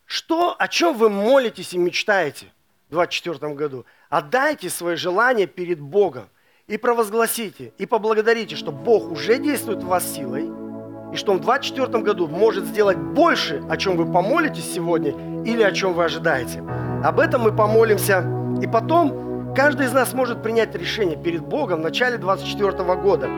что, 0.07 0.57
о 0.59 0.67
чем 0.67 0.97
вы 0.97 1.09
молитесь 1.09 1.73
и 1.73 1.79
мечтаете 1.79 2.47
в 2.89 2.95
2024 2.95 3.55
году. 3.55 3.87
Отдайте 4.09 4.69
свои 4.69 4.97
желания 4.97 5.47
перед 5.47 5.79
Богом 5.79 6.29
и 6.67 6.79
провозгласите, 6.79 7.75
и 7.79 7.87
поблагодарите, 7.87 8.57
что 8.57 8.73
Бог 8.73 9.13
уже 9.13 9.39
действует 9.39 9.85
в 9.85 9.87
вас 9.87 10.05
силой– 10.05 10.51
и 11.17 11.19
что 11.19 11.33
Он 11.33 11.39
в 11.39 11.45
2024 11.45 12.05
году 12.05 12.29
может 12.29 12.67
сделать 12.67 12.99
больше, 12.99 13.63
о 13.69 13.77
чем 13.77 13.97
вы 13.97 14.11
помолитесь 14.11 14.73
сегодня 14.73 15.15
или 15.45 15.63
о 15.63 15.73
чем 15.73 15.95
вы 15.95 16.05
ожидаете. 16.05 16.63
Об 17.03 17.21
этом 17.21 17.43
мы 17.43 17.53
помолимся, 17.53 18.25
и 18.61 18.67
потом 18.67 19.55
каждый 19.55 19.87
из 19.87 19.93
нас 19.93 20.13
может 20.13 20.43
принять 20.43 20.75
решение 20.75 21.17
перед 21.17 21.41
Богом 21.41 21.81
в 21.81 21.83
начале 21.83 22.19
2024 22.19 22.95
года. 22.97 23.29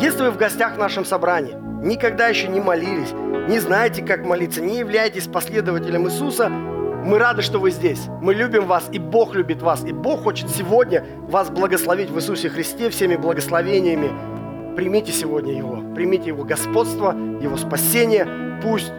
Если 0.00 0.22
вы 0.22 0.30
в 0.30 0.36
гостях 0.36 0.74
в 0.74 0.78
нашем 0.78 1.04
собрании, 1.04 1.56
никогда 1.82 2.28
еще 2.28 2.48
не 2.48 2.60
молились, 2.60 3.12
не 3.48 3.58
знаете, 3.58 4.02
как 4.02 4.24
молиться, 4.26 4.60
не 4.60 4.78
являетесь 4.78 5.26
последователем 5.26 6.06
Иисуса, 6.06 6.48
мы 6.48 7.18
рады, 7.18 7.42
что 7.42 7.58
вы 7.58 7.70
здесь. 7.70 8.06
Мы 8.22 8.34
любим 8.34 8.66
вас, 8.66 8.88
и 8.90 8.98
Бог 8.98 9.34
любит 9.34 9.60
вас. 9.60 9.84
И 9.84 9.92
Бог 9.92 10.22
хочет 10.22 10.48
сегодня 10.48 11.04
вас 11.28 11.50
благословить 11.50 12.08
в 12.08 12.16
Иисусе 12.16 12.48
Христе 12.48 12.88
всеми 12.88 13.16
благословениями, 13.16 14.10
Примите 14.76 15.12
сегодня 15.12 15.52
Его. 15.56 15.82
Примите 15.94 16.28
Его 16.28 16.44
господство, 16.44 17.12
Его 17.40 17.56
спасение. 17.56 18.26
Пусть 18.62 18.92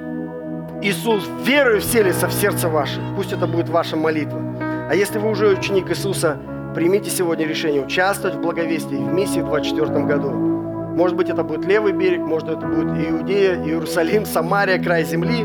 Иисус 0.81 1.27
верою 1.43 1.81
вселится 1.81 2.27
в 2.27 2.33
сердце 2.33 2.69
ваше. 2.69 3.01
Пусть 3.15 3.33
это 3.33 3.45
будет 3.45 3.69
ваша 3.69 3.97
молитва. 3.97 4.41
А 4.89 4.95
если 4.95 5.19
вы 5.19 5.29
уже 5.29 5.49
ученик 5.49 5.89
Иисуса, 5.89 6.38
примите 6.75 7.09
сегодня 7.09 7.45
решение 7.45 7.83
участвовать 7.83 8.38
в 8.38 8.41
благовестии 8.41 8.95
в 8.95 9.13
миссии 9.13 9.39
в 9.39 9.49
2024 9.49 10.05
году. 10.05 10.31
Может 10.31 11.17
быть, 11.17 11.29
это 11.29 11.43
будет 11.43 11.65
левый 11.65 11.91
берег, 11.91 12.21
может, 12.21 12.47
это 12.47 12.65
будет 12.65 12.88
Иудея, 13.09 13.55
Иерусалим, 13.55 14.25
Самария, 14.25 14.81
край 14.81 15.03
земли. 15.03 15.43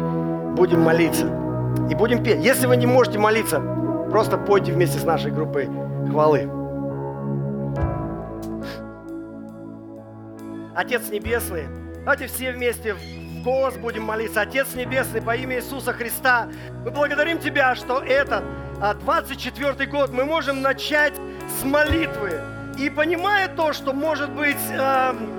Будем 0.54 0.80
молиться. 0.82 1.26
И 1.90 1.94
будем 1.94 2.22
петь. 2.22 2.44
Если 2.44 2.66
вы 2.66 2.76
не 2.76 2.86
можете 2.86 3.18
молиться, 3.18 3.60
просто 4.10 4.36
пойте 4.36 4.72
вместе 4.72 4.98
с 4.98 5.04
нашей 5.04 5.32
группой 5.32 5.68
хвалы. 6.10 6.59
Отец 10.80 11.10
Небесный, 11.10 11.68
давайте 11.98 12.26
все 12.26 12.52
вместе 12.52 12.94
в 12.94 13.42
голос 13.42 13.76
будем 13.76 14.04
молиться. 14.04 14.40
Отец 14.40 14.68
Небесный, 14.74 15.20
по 15.20 15.36
имя 15.36 15.56
Иисуса 15.56 15.92
Христа, 15.92 16.48
мы 16.82 16.90
благодарим 16.90 17.38
Тебя, 17.38 17.74
что 17.74 17.98
этот 18.00 18.42
24 19.00 19.68
а, 19.68 19.86
год 19.86 20.10
мы 20.10 20.24
можем 20.24 20.62
начать 20.62 21.12
с 21.60 21.64
молитвы. 21.64 22.40
И 22.78 22.88
понимая 22.88 23.48
то, 23.48 23.74
что, 23.74 23.92
может 23.92 24.30
быть, 24.30 24.56
эм, 24.70 25.36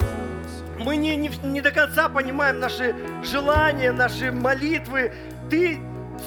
мы 0.78 0.96
не, 0.96 1.16
не, 1.16 1.30
не 1.42 1.60
до 1.60 1.72
конца 1.72 2.08
понимаем 2.08 2.60
наши 2.60 2.96
желания, 3.24 3.92
наши 3.92 4.32
молитвы, 4.32 5.12
Ты 5.50 5.80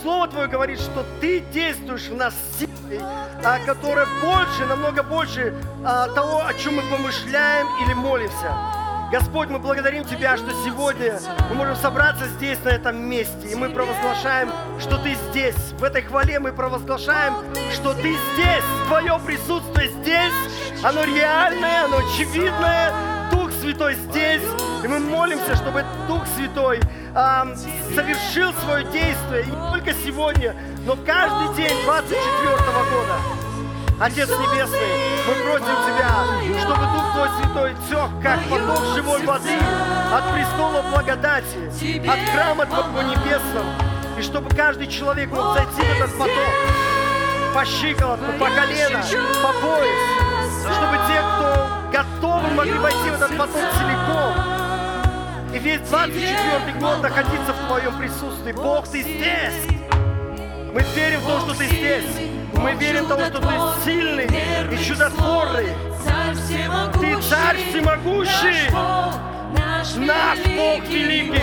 Слово 0.02 0.26
Твое 0.26 0.48
говорит, 0.48 0.80
что 0.80 1.06
Ты 1.20 1.38
действуешь 1.52 2.08
в 2.08 2.16
нас 2.16 2.34
силой, 2.58 2.98
а, 3.44 3.60
которая 3.64 4.08
больше, 4.20 4.66
намного 4.68 5.04
больше 5.04 5.54
а, 5.84 6.08
того, 6.08 6.44
о 6.44 6.52
чем 6.54 6.74
мы 6.74 6.82
помышляем 6.90 7.68
или 7.84 7.94
молимся. 7.94 8.83
Господь, 9.14 9.48
мы 9.48 9.60
благодарим 9.60 10.04
Тебя, 10.04 10.36
что 10.36 10.50
сегодня 10.64 11.20
мы 11.48 11.54
можем 11.54 11.76
собраться 11.76 12.26
здесь, 12.30 12.58
на 12.64 12.70
этом 12.70 13.00
месте, 13.00 13.46
и 13.46 13.54
мы 13.54 13.70
провозглашаем, 13.70 14.50
что 14.80 14.98
Ты 14.98 15.14
здесь. 15.30 15.54
В 15.78 15.84
этой 15.84 16.02
хвале 16.02 16.40
мы 16.40 16.52
провозглашаем, 16.52 17.34
что 17.72 17.94
Ты 17.94 18.16
здесь, 18.32 18.64
Твое 18.88 19.20
присутствие 19.24 19.90
здесь, 19.90 20.32
оно 20.82 21.04
реальное, 21.04 21.84
оно 21.84 21.98
очевидное, 21.98 22.92
Дух 23.30 23.52
Святой 23.52 23.94
здесь, 23.94 24.42
и 24.82 24.88
мы 24.88 24.98
молимся, 24.98 25.54
чтобы 25.54 25.84
Дух 26.08 26.26
Святой 26.36 26.80
э, 26.80 27.56
совершил 27.94 28.52
свое 28.64 28.84
действие, 28.86 29.44
и 29.44 29.50
не 29.50 29.70
только 29.70 29.92
сегодня, 29.92 30.56
но 30.86 30.96
каждый 30.96 31.54
день 31.54 31.84
24 31.84 32.56
года. 32.56 33.43
Отец 34.00 34.28
Небесный, 34.28 35.24
мы 35.28 35.34
просим 35.44 35.76
Тебя, 35.86 36.60
чтобы 36.60 36.80
Дух 36.80 37.12
Твой 37.12 37.28
Святой 37.38 37.74
тек, 37.88 38.10
как 38.22 38.40
поток 38.50 38.84
живой 38.92 39.24
воды 39.24 39.56
от 40.12 40.34
престола 40.34 40.82
благодати, 40.90 42.02
от 42.08 42.18
храма 42.30 42.66
Твоего 42.66 43.02
Небесного, 43.02 43.72
и 44.18 44.22
чтобы 44.22 44.50
каждый 44.50 44.88
человек 44.88 45.30
мог 45.30 45.54
зайти 45.54 45.80
в 45.80 46.00
этот 46.00 46.18
поток 46.18 46.54
по 47.54 47.64
щиколотку, 47.64 48.32
по 48.32 48.46
колено, 48.46 49.00
по 49.42 49.52
пояс, 49.62 50.74
чтобы 50.74 50.96
те, 51.06 51.20
кто 51.20 51.68
готовы, 51.92 52.50
могли 52.50 52.78
войти 52.78 53.10
в 53.10 53.14
этот 53.14 53.38
поток 53.38 53.62
целиком, 53.78 54.34
и 55.54 55.58
весь 55.60 55.80
24 55.82 56.80
год 56.80 57.00
находиться 57.00 57.52
в 57.52 57.66
Твоем 57.68 57.96
присутствии. 57.96 58.52
Бог, 58.52 58.88
Ты 58.88 59.02
здесь! 59.02 59.68
Мы 60.72 60.82
верим 60.96 61.20
в 61.20 61.26
то, 61.26 61.40
что 61.42 61.54
Ты 61.54 61.66
здесь. 61.66 62.43
Мы 62.56 62.72
верим 62.72 63.04
в 63.04 63.08
то, 63.08 63.26
что 63.26 63.40
Ты 63.40 63.84
сильный 63.84 64.26
и 64.26 64.84
чудотворный. 64.84 65.74
Ты 67.00 67.20
Царь 67.22 67.58
всемогущий. 67.70 68.70
Наш 69.96 70.38
Бог 70.56 70.88
великий. 70.88 71.42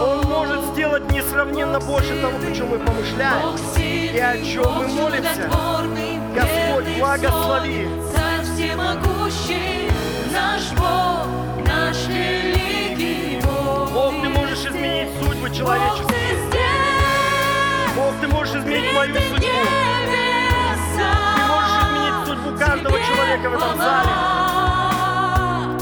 Он 0.00 0.20
может 0.28 0.64
сделать 0.72 1.10
несравненно 1.10 1.80
больше 1.80 2.20
того, 2.20 2.38
о 2.38 2.54
чем 2.54 2.68
мы 2.68 2.78
помышляем 2.78 3.56
и 3.76 4.18
о 4.18 4.36
чем 4.44 4.72
мы 4.72 4.88
молимся. 4.88 5.50
Господь, 6.34 6.98
благослови. 6.98 7.88
Царь 8.14 8.44
всемогущий, 8.44 9.90
наш 10.32 10.70
Бог, 10.78 11.26
наш 11.66 12.06
великий 12.06 13.40
Бог. 13.42 13.90
Бог, 13.90 14.22
Ты 14.22 14.28
можешь 14.28 14.64
изменить 14.64 15.08
судьбы 15.20 15.50
человеческие. 15.54 16.16
Бог, 17.96 18.14
Ты 18.20 18.28
можешь 18.28 18.54
изменить 18.54 18.92
мою 18.94 19.14
судьбу 19.14 19.99
каждого 22.58 22.98
человека 22.98 23.50
в 23.50 23.54
этом 23.54 23.76
зале. 23.78 24.10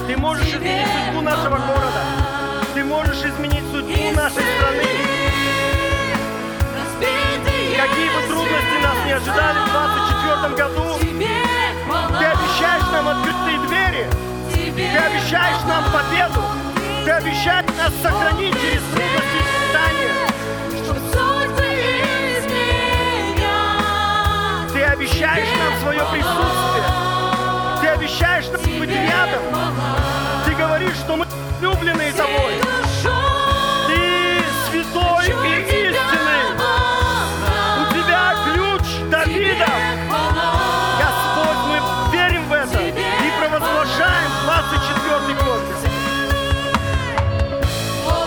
Ты 0.06 0.16
можешь 0.16 0.48
изменить 0.48 0.86
судьбу 0.86 1.20
нашего 1.22 1.56
города. 1.56 2.02
Ты 2.74 2.84
можешь 2.84 3.24
изменить 3.24 3.64
судьбу 3.70 4.12
нашей 4.14 4.42
страны. 4.42 4.84
Какие 7.78 8.08
бы 8.10 8.20
трудности 8.26 8.78
нас 8.82 8.96
не 9.06 9.12
ожидали 9.12 9.58
в 9.58 9.70
2024 9.70 10.54
году, 10.56 10.98
Ты 12.18 12.24
обещаешь 12.24 12.88
нам 12.92 13.08
открытые 13.08 13.58
двери. 13.66 14.06
Ты 14.74 14.98
обещаешь 14.98 15.62
нам 15.66 15.84
победу. 15.92 16.42
Ты 17.04 17.10
обещаешь 17.10 17.66
нас 17.76 17.92
сохранить 18.02 18.54
через 18.54 18.82
трудности 18.92 19.27
обещаешь 25.18 25.48
нам 25.58 25.80
свое 25.80 26.00
присутствие. 26.12 26.84
Ты 27.80 27.88
обещаешь 27.88 28.46
нам 28.46 28.78
быть 28.78 28.90
рядом. 28.90 29.42
Ты 30.44 30.54
говоришь, 30.54 30.96
что 30.96 31.16
мы 31.16 31.26
любленные 31.60 32.12
тобой. 32.12 32.60
Ты 33.88 34.42
святой 34.70 35.26
и 35.26 35.60
истинный. 35.88 36.44
У 37.80 37.92
тебя 37.92 38.34
ключ 38.44 39.10
Давида. 39.10 39.72
Господь, 41.00 41.62
мы 41.66 41.78
верим 42.12 42.44
в 42.48 42.52
это 42.52 42.80
и 42.80 43.30
провозглашаем 43.40 44.30
24 44.44 45.34
год. 45.44 45.62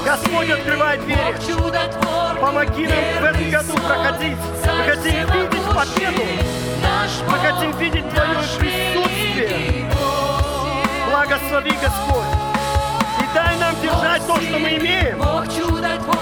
Господь, 0.04 0.50
открывай 0.50 0.98
двери. 0.98 1.36
Помоги 2.42 2.88
нам 2.88 3.22
в 3.22 3.24
этом 3.24 3.50
году 3.50 3.74
проходить. 3.88 4.38
Мы 4.66 4.84
хотим 4.84 5.32
видеть 5.32 5.66
победу. 5.74 6.71
Мы 7.02 7.38
хотим 7.40 7.72
видеть 7.80 8.08
Твое 8.12 8.38
присутствие. 8.60 9.90
Благослови, 11.10 11.72
Господь. 11.82 12.28
И 13.20 13.34
дай 13.34 13.58
нам 13.58 13.76
держать 13.82 14.28
то, 14.28 14.36
что 14.40 14.60
мы 14.60 14.70
имеем. 14.78 15.18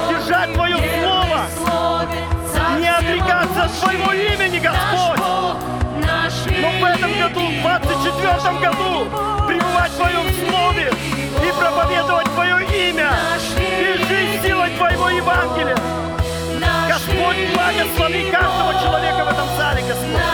Держать 0.10 0.54
Твое 0.54 0.78
Слово. 0.78 2.06
Не 2.78 2.88
из-за 2.88 3.82
Твоего 3.82 4.14
имени, 4.14 4.60
Господь. 4.60 5.20
Но 6.62 6.70
в 6.80 6.84
этом 6.86 7.20
году, 7.20 7.42
в 7.42 7.62
24 7.62 8.60
году, 8.60 9.10
пребывать 9.48 9.92
в 9.92 9.98
Твоем 9.98 10.28
Слове 10.48 10.94
и 11.44 11.52
проповедовать 11.60 12.34
Твое 12.34 12.90
имя, 12.90 13.12
и 13.58 13.98
жить 13.98 14.42
силой 14.42 14.70
Твоего 14.78 15.10
Евангелия. 15.10 15.78
Господь, 16.88 17.38
благослови 17.54 18.32
каждого 18.32 18.74
человека 18.82 19.26
в 19.26 19.30
этом 19.30 19.48
зале, 19.58 19.82
Господь. 19.82 20.29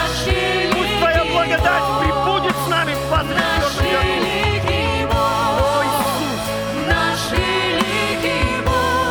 Благодать 1.55 1.83
прибудет 2.01 2.55
с 2.65 2.67
нами 2.67 2.93
в 2.93 3.07
24 3.07 3.89
году. 4.59 5.13
О, 5.13 5.83
Иисус, 5.85 6.41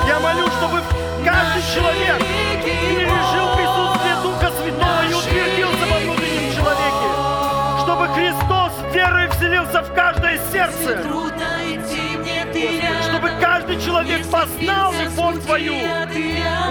я 0.07 0.20
молю, 0.20 0.47
чтобы 0.51 0.82
каждый 1.24 1.62
человек 1.74 2.18
пережил 2.62 3.49
присутствие 3.57 4.16
Духа 4.22 4.51
Святого 4.61 5.03
и 5.09 5.14
утвердился 5.14 5.86
во 5.86 5.99
внутреннем 6.01 6.53
человеке. 6.55 7.09
Чтобы 7.80 8.09
Христос 8.09 8.72
верой 8.92 9.28
вселился 9.30 9.80
в 9.82 9.95
каждое 9.95 10.38
сердце. 10.53 10.99
Чтобы 13.03 13.30
каждый 13.40 13.80
человек 13.80 14.26
познал 14.30 14.92
любовь 14.92 15.42
Твою, 15.45 15.74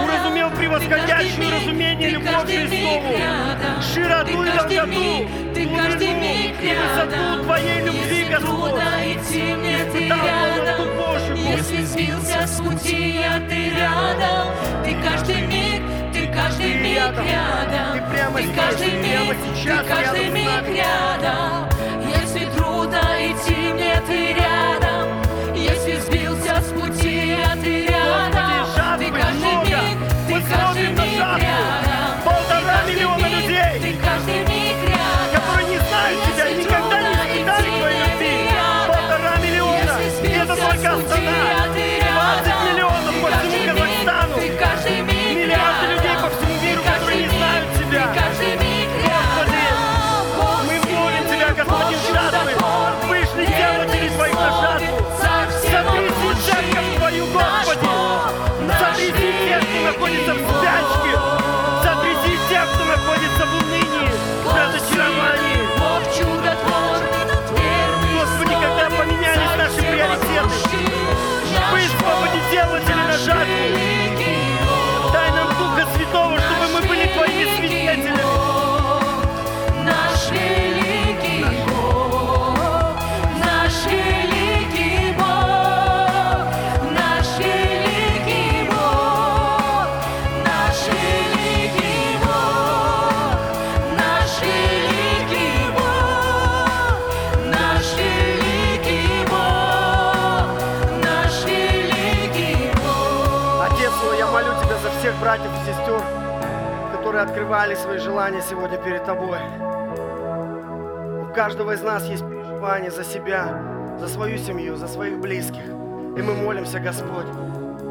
уразумел 0.04 0.50
превосходящее 0.50 1.54
разумение 1.54 2.10
любовь 2.10 2.46
Христову, 2.46 3.16
широту 3.94 4.42
и 4.42 4.50
долготу, 4.50 5.28
глубину 5.54 6.34
и 6.62 6.74
высоту 6.74 7.44
Твоей 7.44 7.80
любви, 7.84 8.24
Господь. 8.30 8.72
Испытал 9.34 10.18
полноту 10.18 10.84
Божью, 10.96 11.36
Если 11.36 11.82
сбился 11.84 12.46
с 12.46 12.60
пути, 12.60 13.20
а 13.24 13.40
ты 13.48 13.70
рядом, 13.70 14.48
ты 14.84 14.96
каждый 15.02 15.40
миг, 15.46 15.82
ты 16.12 16.26
каждый 16.34 16.72
Ты 16.72 16.78
миг 16.78 16.96
рядом. 16.96 17.26
рядом, 17.26 17.92
Ты 17.94 17.98
прямо 18.14 18.42
здесь, 18.42 18.56
каждый 18.56 18.90
ты 18.90 18.96
прямо 19.00 19.32
миг, 19.32 19.36
сейчас 19.54 19.78
ты 19.80 19.84
каждый 19.88 20.24
рядом 20.24 20.34
миг 20.34 20.64
рядом. 20.76 21.68
Если 22.20 22.44
трудно 22.56 23.00
идти 23.20 23.56
мне, 23.72 23.94
ты 24.06 24.18
рядом, 24.34 24.93
сбился 26.00 26.60
с 26.60 26.72
пути, 26.72 27.36
а 27.44 27.56
ты 27.56 27.93
Всех 105.14 105.22
братьев 105.22 105.46
и 105.46 105.66
сестер, 105.66 106.02
которые 106.92 107.22
открывали 107.22 107.74
свои 107.74 107.98
желания 107.98 108.42
сегодня 108.42 108.78
перед 108.78 109.04
Тобой. 109.04 109.38
У 111.22 111.32
каждого 111.32 111.72
из 111.72 111.82
нас 111.82 112.08
есть 112.08 112.28
переживание 112.28 112.90
за 112.90 113.04
себя, 113.04 113.96
за 114.00 114.08
свою 114.08 114.38
семью, 114.38 114.76
за 114.76 114.88
своих 114.88 115.20
близких. 115.20 115.64
И 116.16 116.22
мы 116.22 116.34
молимся, 116.34 116.80
Господь, 116.80 117.26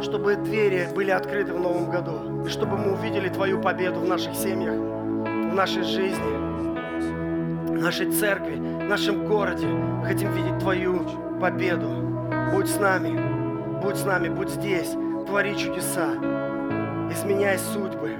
чтобы 0.02 0.36
двери 0.36 0.90
были 0.94 1.12
открыты 1.12 1.54
в 1.54 1.60
новом 1.60 1.90
году, 1.90 2.46
и 2.46 2.50
чтобы 2.50 2.78
мы 2.78 2.94
увидели 2.94 3.30
Твою 3.30 3.62
победу 3.62 4.02
в 4.02 4.06
наших 4.06 4.36
семьях, 4.36 4.76
в 4.76 5.56
нашей 5.56 5.84
жизни, 5.84 6.38
в 7.68 7.82
нашей 7.82 8.12
церкви, 8.12 8.56
в 8.56 8.84
нашем 8.84 9.26
городе. 9.28 9.68
Мы 9.68 10.06
хотим 10.08 10.32
видеть 10.34 10.60
Твою 10.60 11.06
победу. 11.40 11.90
Будь 12.52 12.68
с 12.68 12.78
нами, 12.80 13.82
будь 13.82 13.96
с 13.96 14.04
нами, 14.04 14.28
будь 14.28 14.50
здесь, 14.50 14.94
твори 15.26 15.56
чудеса, 15.56 16.43
изменяй 17.14 17.58
судьбы. 17.58 18.16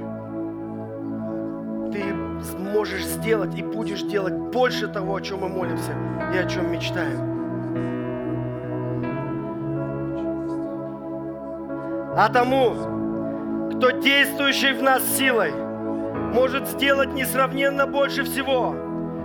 Ты 1.92 2.04
сможешь 2.44 3.06
сделать 3.06 3.58
и 3.58 3.64
будешь 3.64 4.02
делать 4.04 4.34
больше 4.34 4.88
того, 4.88 5.16
о 5.16 5.22
чем 5.22 5.42
мы 5.42 5.50
молимся 5.50 5.94
и 6.34 6.38
о 6.38 6.48
чем 6.48 6.72
мечтаем. 6.72 7.34
А 12.16 12.30
тому, 12.30 13.72
кто 13.72 13.90
действующий 13.92 14.74
в 14.74 14.84
нас 14.84 15.04
силой, 15.18 15.52
может 16.34 16.68
сделать 16.68 17.14
несравненно 17.14 17.88
больше 17.88 18.24
всего, 18.24 18.76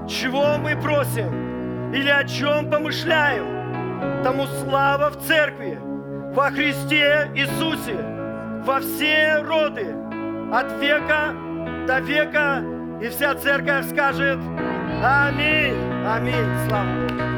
чего 0.09 0.57
мы 0.59 0.75
просим 0.77 1.93
или 1.93 2.09
о 2.09 2.25
чем 2.25 2.71
помышляем. 2.71 4.23
Тому 4.25 4.47
слава 4.47 5.11
в 5.11 5.27
церкви, 5.27 5.79
во 6.35 6.51
Христе 6.51 7.31
Иисусе, 7.35 8.18
во 8.69 8.81
все 8.81 9.41
роды, 9.47 9.97
от 10.53 10.71
века 10.79 11.35
до 11.87 12.01
века. 12.01 12.62
И 13.01 13.09
вся 13.09 13.35
церковь 13.35 13.89
скажет 13.89 14.39
Аминь. 15.03 15.75
Аминь. 16.07 16.69
Слава 16.69 17.09
Богу. 17.09 17.38